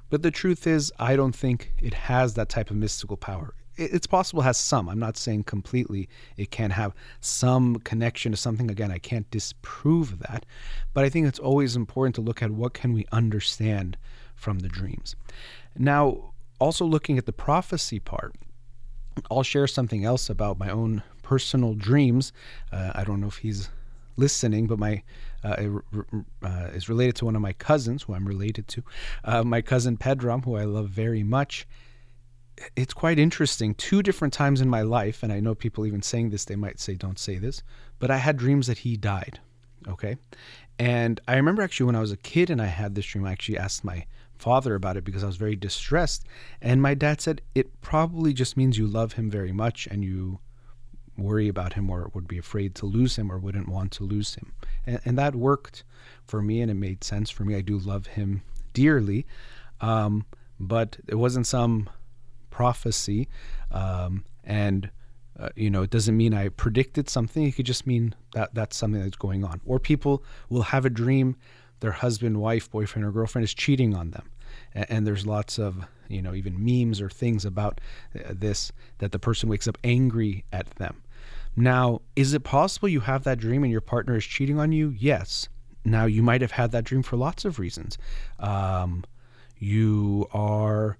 [0.08, 3.54] But the truth is, I don't think it has that type of mystical power.
[3.76, 4.88] It's possible it has some.
[4.90, 8.70] I'm not saying completely it can have some connection to something.
[8.70, 10.44] Again, I can't disprove that.
[10.92, 13.96] But I think it's always important to look at what can we understand
[14.42, 15.16] from the dreams.
[15.78, 18.34] Now, also looking at the prophecy part,
[19.30, 22.32] I'll share something else about my own personal dreams.
[22.72, 23.70] Uh, I don't know if he's
[24.16, 25.02] listening, but my
[25.44, 25.56] uh,
[26.42, 28.82] uh, is related to one of my cousins, who I'm related to,
[29.24, 31.66] uh, my cousin Pedram, who I love very much.
[32.76, 33.74] It's quite interesting.
[33.74, 36.78] Two different times in my life, and I know people even saying this, they might
[36.78, 37.62] say, "Don't say this,"
[37.98, 39.40] but I had dreams that he died.
[39.88, 40.16] Okay,
[40.78, 43.32] and I remember actually when I was a kid and I had this dream, I
[43.32, 44.06] actually asked my
[44.42, 46.26] father about it because I was very distressed,
[46.60, 50.40] and my dad said it probably just means you love him very much and you
[51.16, 54.34] worry about him or would be afraid to lose him or wouldn't want to lose
[54.34, 54.52] him.
[54.86, 55.84] And, and that worked
[56.24, 57.54] for me and it made sense for me.
[57.54, 59.26] I do love him dearly.
[59.80, 60.24] Um,
[60.58, 61.90] but it wasn't some
[62.50, 63.28] prophecy.
[63.70, 64.90] Um, and,
[65.38, 67.44] uh, you know, it doesn't mean I predicted something.
[67.44, 69.60] It could just mean that that's something that's going on.
[69.66, 71.36] Or people will have a dream
[71.82, 74.30] their husband, wife, boyfriend, or girlfriend is cheating on them.
[74.74, 77.80] And, and there's lots of, you know, even memes or things about
[78.16, 81.02] uh, this that the person wakes up angry at them.
[81.54, 84.94] Now, is it possible you have that dream and your partner is cheating on you?
[84.96, 85.48] Yes.
[85.84, 87.98] Now, you might have had that dream for lots of reasons.
[88.38, 89.04] Um,
[89.58, 90.96] you are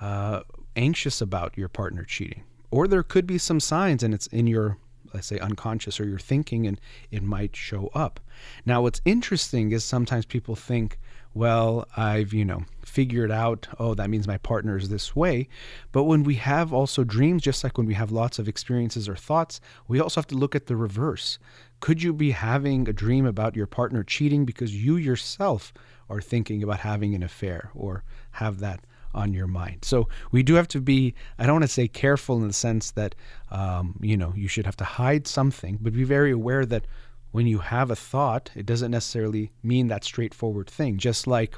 [0.00, 0.42] uh,
[0.76, 4.78] anxious about your partner cheating, or there could be some signs and it's in your
[5.14, 8.20] let's say unconscious or your thinking and it might show up
[8.64, 10.98] now what's interesting is sometimes people think
[11.32, 15.48] well, I've, you know, figured out, oh, that means my partner is this way.
[15.92, 19.14] But when we have also dreams, just like when we have lots of experiences or
[19.14, 21.38] thoughts, we also have to look at the reverse.
[21.78, 25.72] Could you be having a dream about your partner cheating because you yourself
[26.08, 29.84] are thinking about having an affair or have that on your mind.
[29.84, 32.92] So we do have to be, I don't want to say careful in the sense
[32.92, 33.14] that,
[33.50, 36.86] um, you know, you should have to hide something, but be very aware that
[37.32, 40.98] when you have a thought, it doesn't necessarily mean that straightforward thing.
[40.98, 41.56] Just like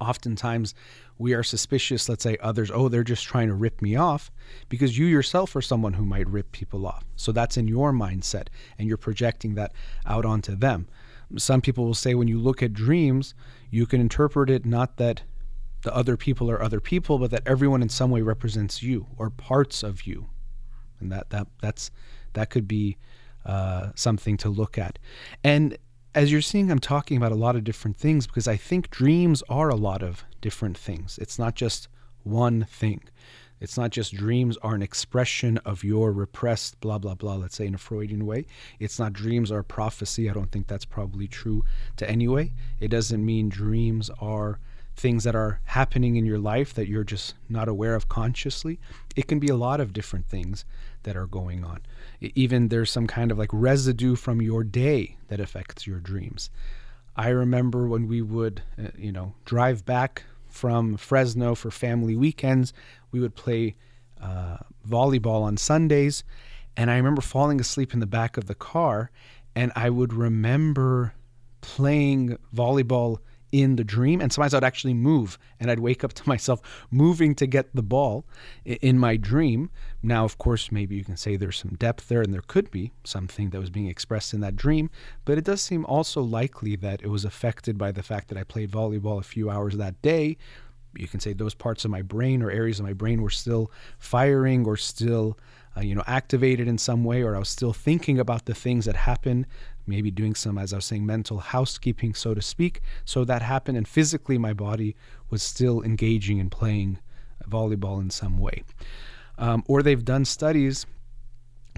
[0.00, 0.74] oftentimes
[1.18, 4.30] we are suspicious, let's say others, oh, they're just trying to rip me off
[4.68, 7.04] because you yourself are someone who might rip people off.
[7.16, 9.72] So that's in your mindset and you're projecting that
[10.04, 10.88] out onto them.
[11.36, 13.34] Some people will say when you look at dreams,
[13.70, 15.22] you can interpret it not that
[15.86, 19.30] the other people are other people, but that everyone in some way represents you or
[19.30, 20.26] parts of you.
[20.98, 21.92] And that, that that's
[22.32, 22.96] that could be
[23.44, 24.98] uh, something to look at.
[25.44, 25.78] And
[26.12, 29.44] as you're seeing, I'm talking about a lot of different things because I think dreams
[29.48, 31.18] are a lot of different things.
[31.18, 31.86] It's not just
[32.24, 33.02] one thing.
[33.60, 37.66] It's not just dreams are an expression of your repressed blah, blah, blah, let's say
[37.66, 38.46] in a Freudian way.
[38.80, 40.28] It's not dreams are prophecy.
[40.28, 41.64] I don't think that's probably true
[41.98, 42.52] to anyway.
[42.80, 44.58] It doesn't mean dreams are
[44.96, 48.80] things that are happening in your life that you're just not aware of consciously.
[49.14, 50.64] It can be a lot of different things
[51.02, 51.82] that are going on.
[52.20, 56.50] Even there's some kind of like residue from your day that affects your dreams.
[57.14, 62.72] I remember when we would, uh, you know, drive back from Fresno for family weekends,
[63.12, 63.76] we would play
[64.20, 64.56] uh,
[64.88, 66.24] volleyball on Sundays.
[66.76, 69.10] And I remember falling asleep in the back of the car,
[69.54, 71.14] and I would remember
[71.62, 73.18] playing volleyball
[73.62, 74.20] in the dream.
[74.20, 77.82] And sometimes I'd actually move and I'd wake up to myself moving to get the
[77.82, 78.24] ball
[78.64, 79.70] in my dream.
[80.02, 82.92] Now, of course, maybe you can say there's some depth there and there could be
[83.04, 84.90] something that was being expressed in that dream,
[85.24, 88.44] but it does seem also likely that it was affected by the fact that I
[88.44, 90.36] played volleyball a few hours that day.
[90.94, 93.70] You can say those parts of my brain or areas of my brain were still
[93.98, 95.38] firing or still
[95.76, 98.86] uh, you know, activated in some way, or I was still thinking about the things
[98.86, 99.46] that happened,
[99.86, 102.80] maybe doing some, as I was saying, mental housekeeping, so to speak.
[103.04, 104.96] So that happened, and physically, my body
[105.28, 106.98] was still engaging and playing
[107.48, 108.62] volleyball in some way.
[109.38, 110.86] Um, or they've done studies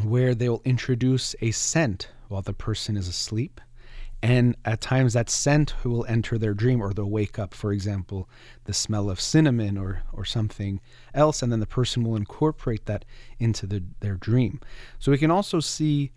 [0.02, 3.60] where they'll introduce a scent while the person is asleep
[4.22, 8.28] and at times that scent will enter their dream or they'll wake up for example
[8.64, 10.80] the smell of cinnamon or or something
[11.14, 13.04] else and then the person will incorporate that
[13.38, 14.60] into the, their dream
[14.98, 16.10] so we can also see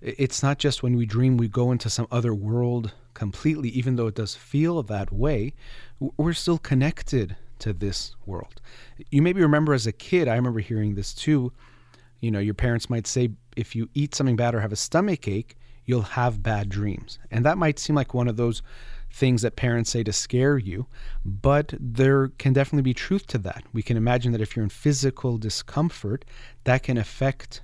[0.00, 4.08] it's not just when we dream we go into some other world completely even though
[4.08, 5.52] it does feel that way
[6.16, 8.60] we're still connected to this world.
[9.10, 11.52] You maybe remember as a kid, I remember hearing this too.
[12.20, 15.28] You know, your parents might say, if you eat something bad or have a stomach
[15.28, 17.18] ache, you'll have bad dreams.
[17.30, 18.62] And that might seem like one of those
[19.10, 20.86] things that parents say to scare you,
[21.24, 23.62] but there can definitely be truth to that.
[23.72, 26.24] We can imagine that if you're in physical discomfort,
[26.64, 27.62] that can affect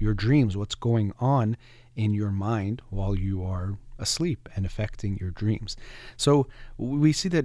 [0.00, 1.56] your dreams, what's going on
[1.94, 5.76] in your mind while you are asleep and affecting your dreams.
[6.16, 7.44] So we see that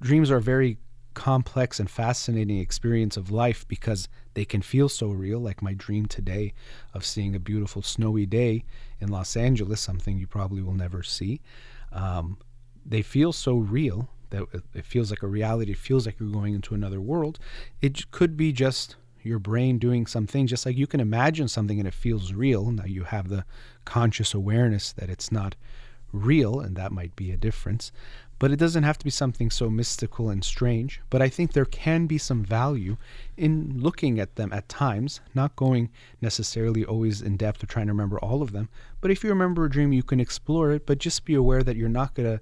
[0.00, 0.78] dreams are a very
[1.14, 6.06] complex and fascinating experience of life because they can feel so real, like my dream
[6.06, 6.54] today
[6.94, 8.64] of seeing a beautiful snowy day
[9.00, 11.40] in Los Angeles, something you probably will never see.
[11.92, 12.38] Um,
[12.84, 15.72] they feel so real that it feels like a reality.
[15.72, 17.38] It feels like you're going into another world.
[17.82, 21.88] It could be just your brain doing something, just like you can imagine something and
[21.88, 22.70] it feels real.
[22.70, 23.44] Now you have the
[23.84, 25.56] conscious awareness that it's not
[26.12, 27.92] real, and that might be a difference.
[28.40, 31.00] But it doesn't have to be something so mystical and strange.
[31.10, 32.96] But I think there can be some value
[33.36, 35.90] in looking at them at times, not going
[36.22, 38.70] necessarily always in depth or trying to remember all of them.
[39.02, 41.76] But if you remember a dream, you can explore it, but just be aware that
[41.76, 42.40] you're not going to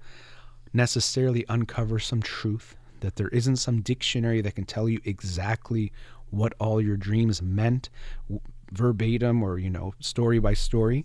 [0.72, 5.92] necessarily uncover some truth, that there isn't some dictionary that can tell you exactly
[6.30, 7.88] what all your dreams meant
[8.70, 11.04] verbatim or, you know, story by story.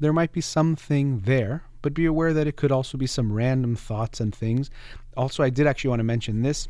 [0.00, 3.76] There might be something there, but be aware that it could also be some random
[3.76, 4.70] thoughts and things.
[5.16, 6.66] Also, I did actually want to mention this.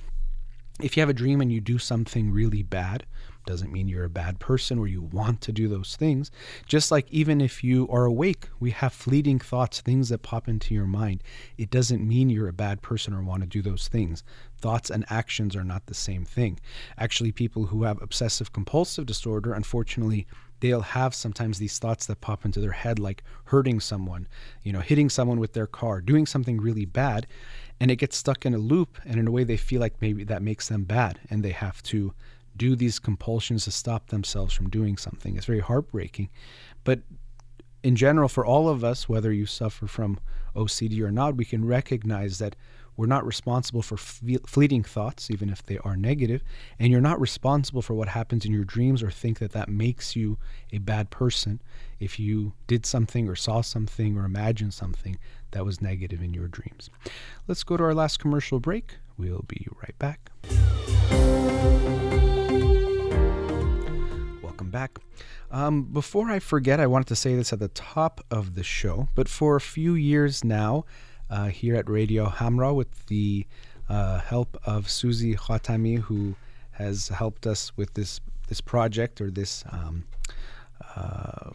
[0.82, 3.06] If you have a dream and you do something really bad,
[3.46, 6.30] doesn't mean you're a bad person or you want to do those things.
[6.66, 10.74] Just like even if you are awake, we have fleeting thoughts, things that pop into
[10.74, 11.22] your mind.
[11.56, 14.22] It doesn't mean you're a bad person or want to do those things.
[14.58, 16.60] Thoughts and actions are not the same thing.
[16.98, 20.26] Actually, people who have obsessive compulsive disorder, unfortunately,
[20.60, 24.26] they'll have sometimes these thoughts that pop into their head like hurting someone,
[24.62, 27.26] you know, hitting someone with their car, doing something really bad,
[27.80, 30.24] and it gets stuck in a loop and in a way they feel like maybe
[30.24, 32.14] that makes them bad and they have to
[32.56, 35.36] do these compulsions to stop themselves from doing something.
[35.36, 36.30] It's very heartbreaking.
[36.84, 37.00] But
[37.82, 40.18] in general, for all of us, whether you suffer from
[40.54, 42.56] OCD or not, we can recognize that
[42.96, 46.42] we're not responsible for fleeting thoughts, even if they are negative,
[46.78, 50.16] and you're not responsible for what happens in your dreams or think that that makes
[50.16, 50.38] you
[50.72, 51.60] a bad person
[52.00, 55.18] if you did something or saw something or imagined something
[55.50, 56.90] that was negative in your dreams.
[57.46, 58.96] Let's go to our last commercial break.
[59.18, 60.30] We'll be right back.
[64.56, 64.98] welcome back.
[65.50, 69.08] Um, before I forget, I wanted to say this at the top of the show,
[69.14, 70.84] but for a few years now,
[71.30, 73.46] uh, here at Radio Hamrah, with the
[73.88, 76.36] uh, help of Susie Khatami, who
[76.72, 80.04] has helped us with this this project or this um,
[80.94, 81.50] uh,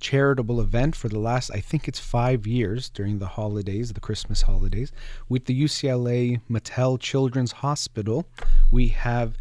[0.00, 4.42] charitable event for the last, I think it's five years during the holidays, the Christmas
[4.42, 4.92] holidays,
[5.28, 8.26] with the UCLA Mattel Children's Hospital.
[8.70, 9.36] We have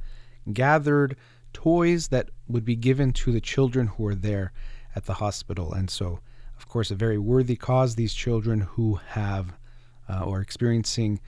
[0.52, 1.16] gathered
[1.54, 4.52] toys that would be given to the children who are there
[4.96, 5.74] at the hospital.
[5.74, 6.20] And so,
[6.58, 7.96] of course, a very worthy cause.
[7.96, 9.58] These children who have
[10.12, 11.20] uh, or experiencing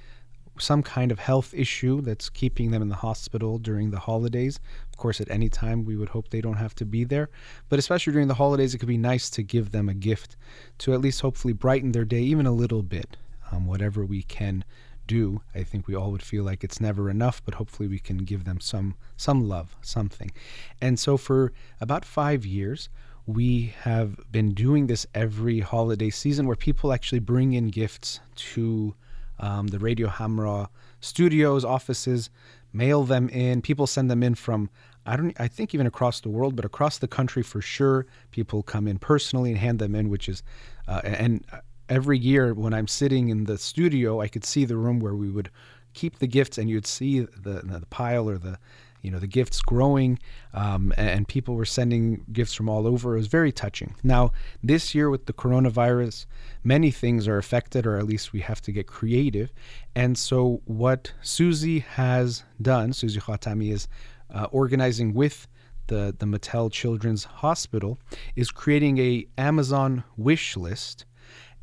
[0.60, 4.60] some kind of health issue that's keeping them in the hospital during the holidays.
[4.92, 7.30] Of course, at any time, we would hope they don't have to be there.
[7.70, 10.36] But especially during the holidays, it could be nice to give them a gift
[10.80, 13.18] to at least hopefully brighten their day even a little bit,
[13.52, 14.64] um, whatever we can
[15.08, 15.42] do.
[15.56, 18.46] I think we all would feel like it's never enough, but hopefully we can give
[18.46, 20.32] them some some love, something.
[20.80, 22.90] And so for about 5 years,
[23.26, 28.94] we have been doing this every holiday season where people actually bring in gifts to
[29.40, 30.68] um, the Radio Hamrah
[31.00, 32.30] studios, offices,
[32.74, 33.62] mail them in.
[33.62, 34.70] People send them in from
[35.06, 38.06] I don't I think even across the world, but across the country for sure.
[38.32, 40.44] People come in personally and hand them in, which is
[40.88, 41.46] uh, and
[41.90, 45.30] every year when I'm sitting in the studio, I could see the room where we
[45.30, 45.50] would
[45.94, 48.60] keep the gifts, and you'd see the the pile or the
[49.04, 50.18] you know the gifts growing,
[50.54, 53.14] um, and people were sending gifts from all over.
[53.14, 53.96] It was very touching.
[54.04, 54.32] Now
[54.64, 56.26] this year with the coronavirus,
[56.64, 59.54] many things are affected, or at least we have to get creative.
[59.96, 63.88] And so what Susie has done, Susie Khatami, is
[64.34, 65.48] uh, organizing with
[65.88, 68.00] the the Mattel Children's Hospital,
[68.36, 71.06] is creating a Amazon wish list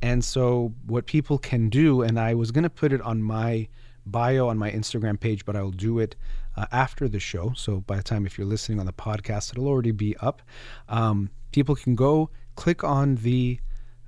[0.03, 3.69] and so, what people can do, and I was going to put it on my
[4.07, 6.17] bio on my Instagram page, but I'll do it
[6.61, 7.53] uh, after the show.
[7.57, 10.43] So, by the time if you're listening on the podcast, it'll already be up.
[10.89, 13.59] Um, people can go click on the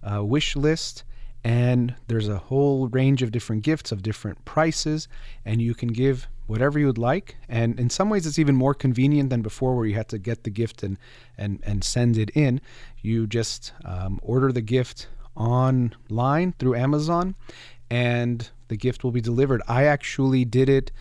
[0.03, 1.05] uh, wish list,
[1.43, 5.09] and there's a whole range of different gifts of different prices,
[5.47, 7.37] and you can give whatever you would like.
[7.49, 10.45] And in some ways, it's even more convenient than before, where you had to get
[10.45, 10.99] the gift and
[11.39, 12.61] and and send it in.
[13.01, 17.35] You just um, order the gift online through Amazon,
[17.89, 19.63] and the gift will be delivered.
[19.67, 20.93] I actually did it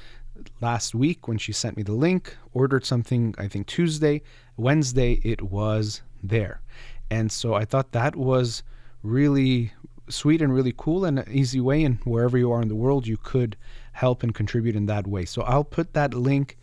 [0.59, 4.21] last week when she sent me the link, ordered something, I think Tuesday,
[4.57, 6.61] Wednesday, it was there.
[7.09, 8.63] And so I thought that was
[9.03, 9.73] really
[10.09, 11.83] sweet and really cool and an easy way.
[11.83, 13.57] And wherever you are in the world, you could
[13.93, 15.25] help and contribute in that way.
[15.25, 16.57] So I'll put that link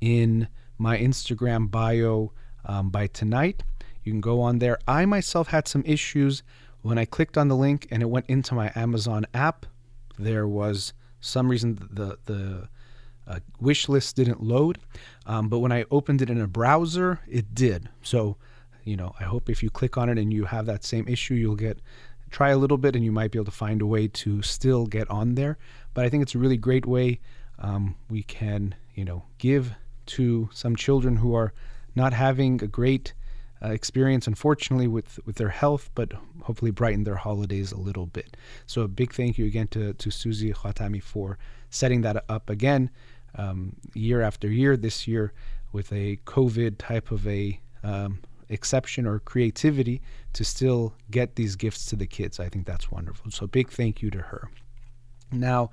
[0.00, 0.48] in
[0.78, 2.32] my Instagram bio
[2.64, 3.62] um, by tonight.
[4.04, 4.78] You can go on there.
[4.86, 6.42] I myself had some issues
[6.82, 9.66] when I clicked on the link and it went into my Amazon app.
[10.18, 12.68] There was some reason the the
[13.26, 14.78] uh, wish list didn't load,
[15.26, 17.88] um, but when I opened it in a browser, it did.
[18.02, 18.36] So,
[18.84, 21.34] you know, I hope if you click on it and you have that same issue,
[21.34, 21.80] you'll get
[22.30, 24.86] try a little bit and you might be able to find a way to still
[24.86, 25.58] get on there.
[25.94, 27.20] But I think it's a really great way
[27.58, 29.74] um, we can, you know, give
[30.06, 31.52] to some children who are
[31.94, 33.14] not having a great
[33.62, 36.12] uh, experience, unfortunately, with, with their health, but
[36.42, 38.36] hopefully brighten their holidays a little bit.
[38.66, 41.38] So a big thank you again to, to Susie Khatami for
[41.70, 42.90] setting that up again
[43.36, 44.76] um, year after year.
[44.76, 45.32] This year
[45.72, 50.00] with a COVID type of a um, exception or creativity
[50.32, 52.40] to still get these gifts to the kids.
[52.40, 53.30] I think that's wonderful.
[53.30, 54.50] So big thank you to her.
[55.32, 55.70] Now,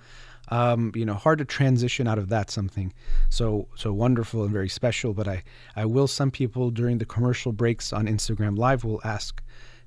[0.49, 2.93] um, you know, hard to transition out of that something
[3.30, 5.14] so so wonderful and very special.
[5.14, 5.43] But I
[5.76, 6.07] I will.
[6.07, 9.41] Some people during the commercial breaks on Instagram Live will ask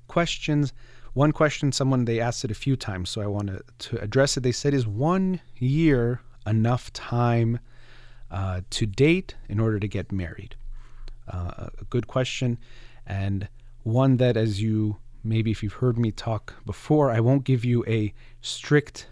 [0.07, 0.73] questions.
[1.13, 4.37] One question, someone they asked it a few times, so I want to, to address
[4.37, 4.43] it.
[4.43, 7.59] They said, "Is one year enough time
[8.31, 10.55] uh, to date in order to get married?"
[11.27, 12.57] Uh, a good question,
[13.05, 13.47] and
[13.83, 17.83] one that, as you maybe if you've heard me talk before, I won't give you
[17.85, 19.07] a strict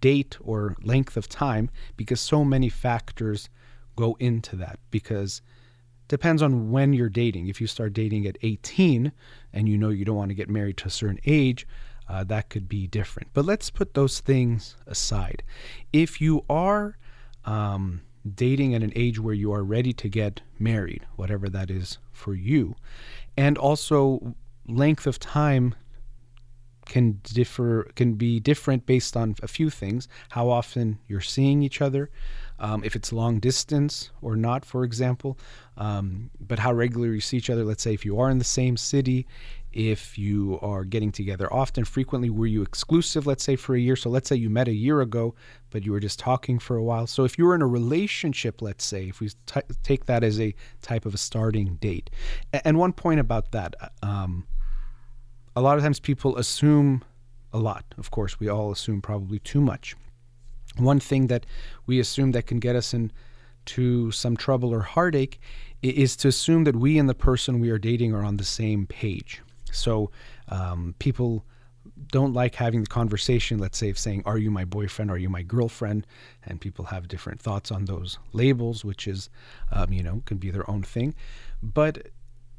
[0.00, 3.48] date or length of time because so many factors
[3.96, 5.42] go into that because
[6.02, 9.10] it depends on when you're dating if you start dating at 18
[9.52, 11.66] and you know you don't want to get married to a certain age
[12.08, 13.28] uh, that could be different.
[13.32, 15.42] But let's put those things aside.
[15.92, 16.96] If you are
[17.44, 18.02] um,
[18.34, 22.34] dating at an age where you are ready to get married whatever that is for
[22.34, 22.74] you
[23.36, 24.34] and also
[24.66, 25.74] length of time
[26.86, 31.80] can differ can be different based on a few things how often you're seeing each
[31.80, 32.10] other
[32.58, 35.38] um, if it's long distance or not for example
[35.76, 38.44] um, but how regularly you see each other let's say if you are in the
[38.44, 39.26] same city
[39.72, 43.96] if you are getting together often frequently were you exclusive let's say for a year
[43.96, 45.34] so let's say you met a year ago
[45.70, 48.62] but you were just talking for a while so if you were in a relationship
[48.62, 52.08] let's say if we t- take that as a type of a starting date
[52.52, 54.46] and one point about that um,
[55.54, 57.02] a lot of times people assume
[57.52, 57.84] a lot.
[57.96, 59.96] Of course, we all assume probably too much.
[60.76, 61.46] One thing that
[61.86, 65.40] we assume that can get us into some trouble or heartache
[65.82, 68.86] is to assume that we and the person we are dating are on the same
[68.86, 69.42] page.
[69.72, 70.10] So
[70.48, 71.44] um, people
[72.10, 75.10] don't like having the conversation, let's say, of saying, Are you my boyfriend?
[75.10, 76.06] Are you my girlfriend?
[76.44, 79.30] And people have different thoughts on those labels, which is,
[79.72, 81.14] um, you know, can be their own thing.
[81.62, 82.08] But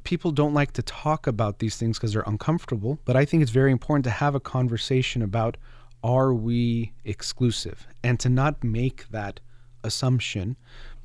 [0.04, 3.52] people don't like to talk about these things because they're uncomfortable, but I think it's
[3.52, 5.56] very important to have a conversation about
[6.02, 9.40] are we exclusive and to not make that
[9.84, 10.56] assumption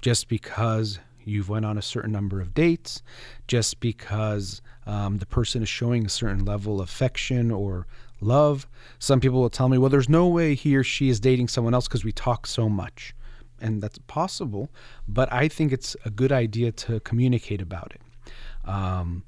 [0.01, 3.01] just because you've went on a certain number of dates,
[3.47, 7.87] just because um, the person is showing a certain level of affection or
[8.21, 8.67] love.
[8.99, 11.73] Some people will tell me, well, there's no way he or she is dating someone
[11.73, 13.13] else because we talk so much.
[13.59, 14.69] And that's possible,
[15.07, 18.69] but I think it's a good idea to communicate about it.
[18.69, 19.23] Um,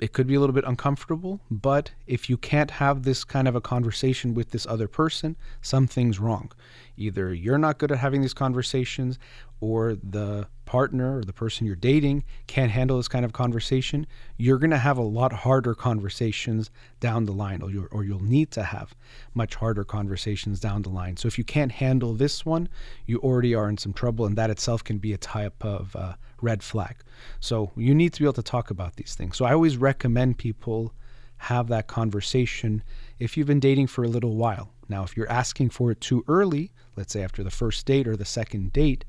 [0.00, 3.54] it could be a little bit uncomfortable, but if you can't have this kind of
[3.54, 6.50] a conversation with this other person, something's wrong.
[6.96, 9.18] Either you're not good at having these conversations,
[9.60, 14.06] or the partner or the person you're dating can't handle this kind of conversation.
[14.36, 18.52] You're going to have a lot harder conversations down the line, or, or you'll need
[18.52, 18.94] to have
[19.34, 21.16] much harder conversations down the line.
[21.16, 22.68] So if you can't handle this one,
[23.06, 26.14] you already are in some trouble, and that itself can be a type of uh,
[26.40, 26.96] red flag.
[27.40, 29.36] So you need to be able to talk about these things.
[29.36, 30.94] So I always recommend people
[31.38, 32.82] have that conversation
[33.18, 34.70] if you've been dating for a little while.
[34.88, 38.16] Now, if you're asking for it too early, let's say after the first date or
[38.16, 39.04] the second date,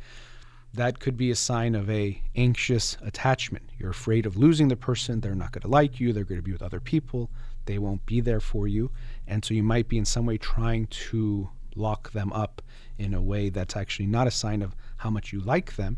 [0.73, 3.69] that could be a sign of a anxious attachment.
[3.77, 6.43] You're afraid of losing the person, they're not going to like you, they're going to
[6.43, 7.29] be with other people,
[7.65, 8.91] they won't be there for you,
[9.27, 12.61] and so you might be in some way trying to lock them up
[12.97, 15.97] in a way that's actually not a sign of how much you like them,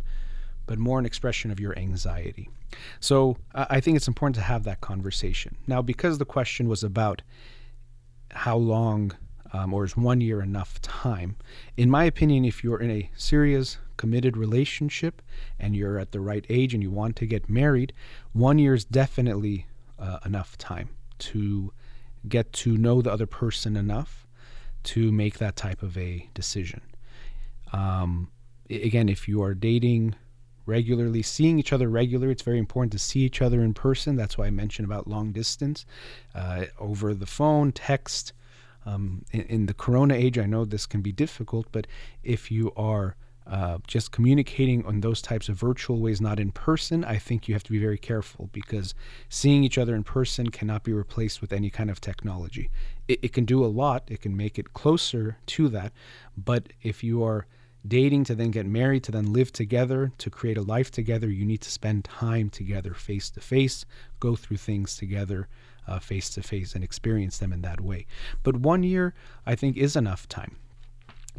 [0.66, 2.50] but more an expression of your anxiety.
[3.00, 5.56] So I think it's important to have that conversation.
[5.68, 7.22] Now, because the question was about
[8.32, 9.12] how long
[9.52, 11.36] um, or is one year enough time,
[11.78, 15.22] in my opinion, if you're in a serious, committed relationship
[15.58, 17.94] and you're at the right age and you want to get married,
[18.34, 19.66] one year is definitely
[19.98, 21.72] uh, enough time to
[22.28, 24.28] get to know the other person enough
[24.84, 26.82] to make that type of a decision.
[27.72, 28.30] Um,
[28.70, 30.16] again, if you are dating
[30.66, 34.18] regularly, seeing each other regularly, it's very important to see each other in person.
[34.18, 35.86] That's why I mentioned about long distance,
[36.36, 38.34] uh, over the phone, text.
[38.86, 41.88] Um, in, in, the corona age, I know this can be difficult, but
[42.22, 43.16] if you are
[43.46, 47.56] uh, just communicating on those types of virtual ways, not in person, I think you
[47.56, 48.94] have to be very careful because
[49.30, 52.70] seeing each other in person cannot be replaced with any kind of technology.
[53.08, 55.92] It, it can do a lot, it can make it closer to that,
[56.38, 57.46] but if you are
[57.86, 61.44] dating to then get married to then live together to create a life together you
[61.44, 63.84] need to spend time together face to face
[64.22, 65.50] go through things together
[66.00, 68.06] face to face and experience them in that way.
[68.42, 69.14] But one year
[69.46, 70.56] i think is enough time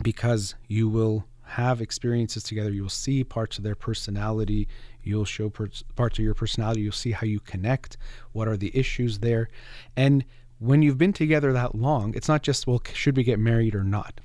[0.02, 2.70] because you will have experiences together.
[2.70, 4.68] You'll see parts of their personality.
[5.02, 6.80] You'll show per- parts of your personality.
[6.80, 7.96] You'll see how you connect.
[8.32, 9.48] What are the issues there?
[9.96, 10.24] And
[10.58, 13.84] when you've been together that long, it's not just, well, should we get married or
[13.84, 14.20] not?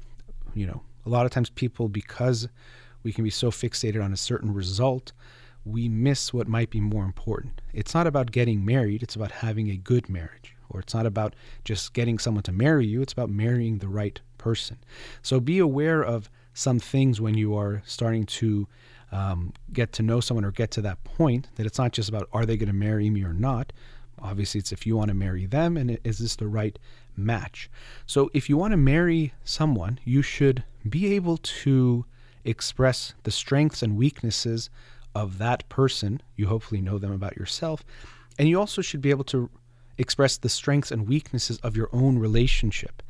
[0.54, 2.48] You know, a lot of times people, because
[3.04, 5.12] we can be so fixated on a certain result,
[5.66, 7.62] we miss what might be more important.
[7.74, 10.56] It's not about getting married, it's about having a good marriage.
[10.70, 14.20] Or it's not about just getting someone to marry you, it's about marrying the right
[14.38, 14.78] person.
[15.22, 18.68] So be aware of some things when you are starting to
[19.12, 22.30] um, get to know someone or get to that point that it's not just about
[22.32, 23.74] are they going to marry me or not.
[24.22, 26.78] Obviously, it's if you want to marry them and is this the right
[27.16, 27.70] match.
[28.06, 32.06] So, if you want to marry someone, you should be able to
[32.44, 34.70] express the strengths and weaknesses
[35.16, 36.22] of that person.
[36.36, 37.84] You hopefully know them about yourself.
[38.38, 39.50] And you also should be able to
[39.98, 43.04] express the strengths and weaknesses of your own relationship.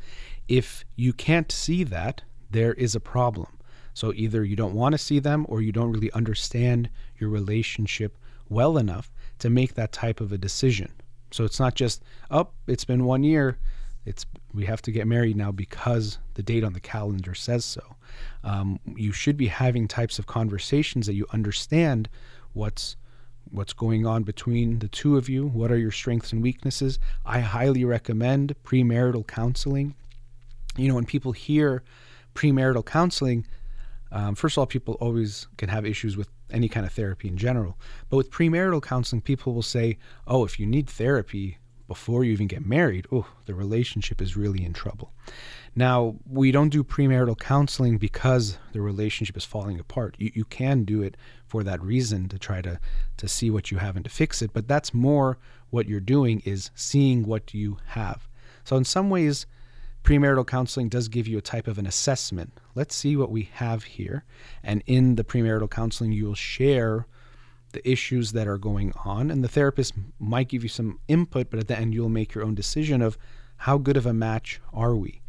[0.48, 3.48] If you can't see that, there is a problem.
[3.94, 8.18] So either you don't want to see them or you don't really understand your relationship
[8.48, 10.92] well enough to make that type of a decision.
[11.32, 13.58] So it's not just, oh, it's been one year.
[14.06, 17.96] It's we have to get married now because the date on the calendar says so.
[18.44, 22.10] Um, you should be having types of conversations that you understand
[22.54, 22.96] what's
[23.52, 25.48] what's going on between the two of you.
[25.48, 27.00] What are your strengths and weaknesses?
[27.26, 29.96] I highly recommend premarital counseling.
[30.78, 31.84] You know, when people hear
[32.40, 33.46] premarital counseling,
[34.12, 37.38] um, first of all, people always can have issues with any kind of therapy in
[37.38, 37.78] general.
[38.10, 42.48] But with premarital counseling, people will say, oh, if you need therapy before you even
[42.48, 45.12] get married, oh, the relationship is really in trouble.
[45.76, 50.16] Now, we don't do premarital counseling because the relationship is falling apart.
[50.18, 52.80] You, you can do it for that reason to try to,
[53.18, 55.38] to see what you have and to fix it, but that's more
[55.72, 58.28] what you're doing is seeing what you have.
[58.64, 59.46] So, in some ways,
[60.04, 62.54] Premarital counseling does give you a type of an assessment.
[62.74, 64.24] Let's see what we have here.
[64.64, 67.06] And in the premarital counseling, you will share
[67.72, 71.60] the issues that are going on, and the therapist might give you some input, but
[71.60, 73.18] at the end, you'll make your own decision of
[73.58, 75.22] how good of a match are we.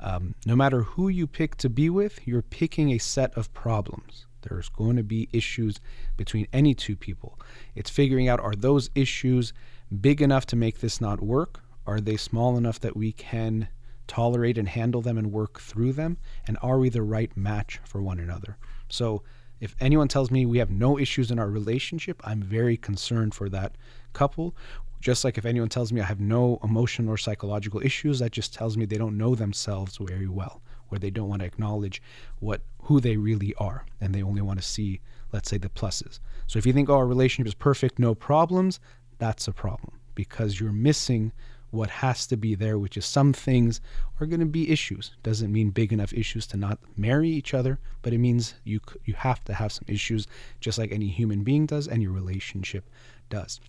[0.00, 4.26] Um, no matter who you pick to be with, you're picking a set of problems.
[4.42, 5.80] There's going to be issues
[6.16, 7.38] between any two people.
[7.74, 9.52] It's figuring out are those issues
[10.00, 11.60] big enough to make this not work?
[11.86, 13.68] Are they small enough that we can
[14.06, 16.16] tolerate and handle them and work through them?
[16.46, 18.56] And are we the right match for one another?
[18.88, 19.22] So,
[19.60, 23.48] if anyone tells me we have no issues in our relationship, I'm very concerned for
[23.48, 23.76] that
[24.12, 24.54] couple.
[25.00, 28.52] Just like if anyone tells me I have no emotional or psychological issues, that just
[28.52, 32.02] tells me they don't know themselves very well, or they don't want to acknowledge
[32.40, 35.00] what who they really are, and they only want to see,
[35.32, 36.20] let's say, the pluses.
[36.46, 38.80] So if you think oh, our relationship is perfect, no problems,
[39.18, 41.32] that's a problem because you're missing
[41.74, 43.80] what has to be there, which is some things
[44.20, 45.12] are going to be issues.
[45.22, 49.14] Doesn't mean big enough issues to not marry each other, but it means you you
[49.14, 50.26] have to have some issues,
[50.60, 52.88] just like any human being does, any relationship
[53.28, 53.60] does.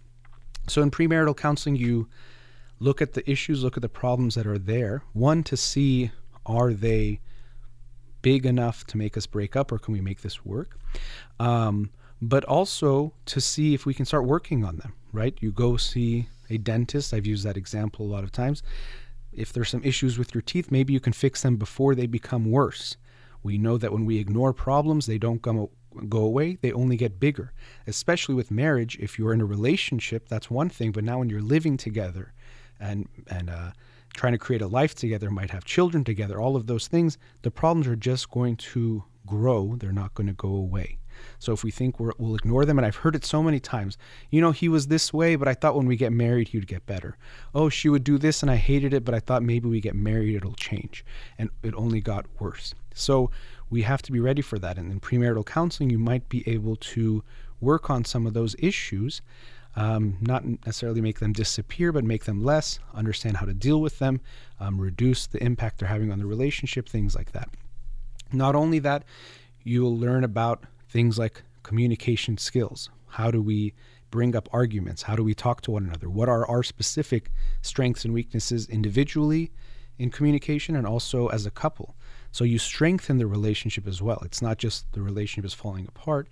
[0.67, 2.07] So in premarital counseling, you
[2.79, 5.03] look at the issues, look at the problems that are there.
[5.13, 6.11] One to see
[6.45, 7.19] are they
[8.21, 10.77] big enough to make us break up, or can we make this work?
[11.39, 11.91] Um,
[12.21, 14.93] but also to see if we can start working on them.
[15.11, 15.37] Right?
[15.39, 17.13] You go see a dentist.
[17.13, 18.63] I've used that example a lot of times.
[19.31, 22.49] If there's some issues with your teeth, maybe you can fix them before they become
[22.49, 22.97] worse.
[23.43, 25.69] We know that when we ignore problems, they don't go,
[26.09, 27.53] go away, they only get bigger.
[27.85, 31.41] Especially with marriage, if you're in a relationship, that's one thing, but now when you're
[31.41, 32.33] living together
[32.79, 33.71] and and uh,
[34.13, 37.51] trying to create a life together, might have children together, all of those things, the
[37.51, 39.75] problems are just going to grow.
[39.77, 40.99] They're not going to go away.
[41.39, 43.97] So if we think we will ignore them, and I've heard it so many times,
[44.29, 46.85] you know, he was this way, but I thought when we get married, he'd get
[46.85, 47.17] better.
[47.53, 49.95] Oh, she would do this, and I hated it, but I thought maybe we get
[49.95, 51.05] married, it'll change.
[51.37, 52.73] And it only got worse.
[52.93, 53.31] So
[53.69, 54.77] we have to be ready for that.
[54.77, 57.23] And in premarital counseling, you might be able to
[57.59, 59.21] work on some of those issues.
[59.77, 63.99] Um, not necessarily make them disappear, but make them less, understand how to deal with
[63.99, 64.21] them,
[64.59, 67.49] um, reduce the impact they're having on the relationship, things like that.
[68.31, 69.03] Not only that,
[69.63, 70.63] you will learn about
[70.95, 72.89] things like communication skills.
[73.07, 73.73] How do we
[74.11, 75.01] bring up arguments?
[75.01, 76.09] How do we talk to one another?
[76.09, 77.31] What are our specific
[77.61, 79.51] strengths and weaknesses individually
[79.99, 81.97] in communication and also as a couple?
[82.31, 84.21] So you strengthen the relationship as well.
[84.23, 86.29] It's not just the relationship is falling apart,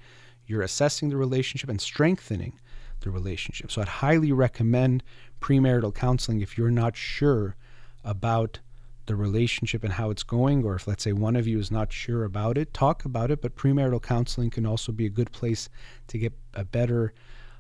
[0.48, 2.58] you're assessing the relationship and strengthening
[3.02, 3.70] the relationship.
[3.70, 5.04] So I'd highly recommend
[5.42, 7.58] premarital counseling if you're not sure
[8.06, 8.60] about
[9.06, 11.92] the relationship and how it's going, or if, let's say, one of you is not
[11.92, 13.42] sure about it, talk about it.
[13.42, 15.70] But premarital counseling can also be a good place
[16.08, 17.14] to get a better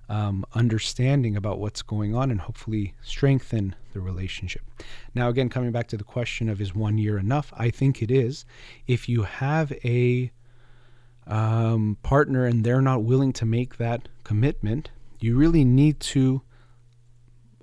[0.10, 4.62] um, understanding about what's going on and hopefully strengthen the relationship.
[5.16, 7.54] Now, again, coming back to the question of is one year enough?
[7.58, 8.46] I think it is.
[8.88, 10.32] If you have a
[11.26, 16.41] um, partner and they're not willing to make that commitment, you really need to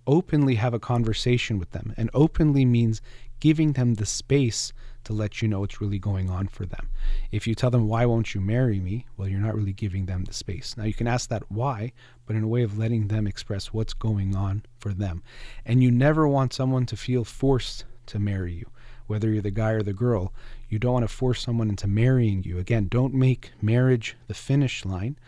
[0.07, 1.93] openly have a conversation with them.
[1.97, 3.03] And openly means
[3.41, 4.73] giving them the space
[5.05, 6.89] to let you know what's really going on for them.
[7.33, 9.07] If you tell them, Why won't you marry me?
[9.17, 10.77] Well, you're not really giving them the space.
[10.77, 11.93] Now, you can ask that why,
[12.27, 15.23] but in a way of letting them express what's going on for them.
[15.65, 18.71] And you never want someone to feel forced to marry you,
[19.07, 20.33] whether you're the guy or the girl.
[20.69, 22.59] You don't want to force someone into marrying you.
[22.59, 25.19] Again, don't make marriage the finish line.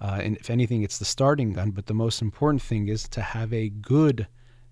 [0.00, 1.70] Uh, and if anything, it's the starting gun.
[1.70, 4.26] But the most important thing is to have a good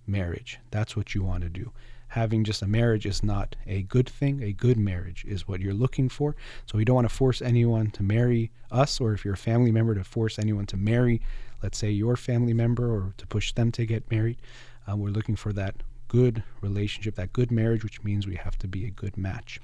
[0.07, 0.59] marriage.
[0.72, 1.70] That's what you want to do.
[2.11, 4.43] Having just a marriage is not a good thing.
[4.43, 6.35] A good marriage is what you're looking for.
[6.67, 9.71] So we don't want to force anyone to marry us, or if you're a family
[9.71, 11.21] member, to force anyone to marry,
[11.63, 14.39] let's say, your family member, or to push them to get married.
[14.87, 15.77] Um, we're looking for that
[16.09, 19.61] good relationship, that good marriage, which means we have to be a good match.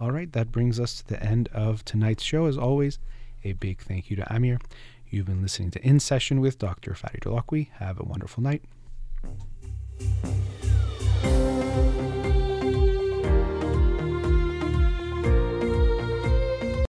[0.00, 2.46] All right, that brings us to the end of tonight's show.
[2.46, 2.98] As always,
[3.44, 4.58] a big thank you to Amir.
[5.10, 6.92] You've been listening to In Session with Dr.
[6.92, 7.70] Fadi Holakouee.
[7.72, 8.62] Have a wonderful night.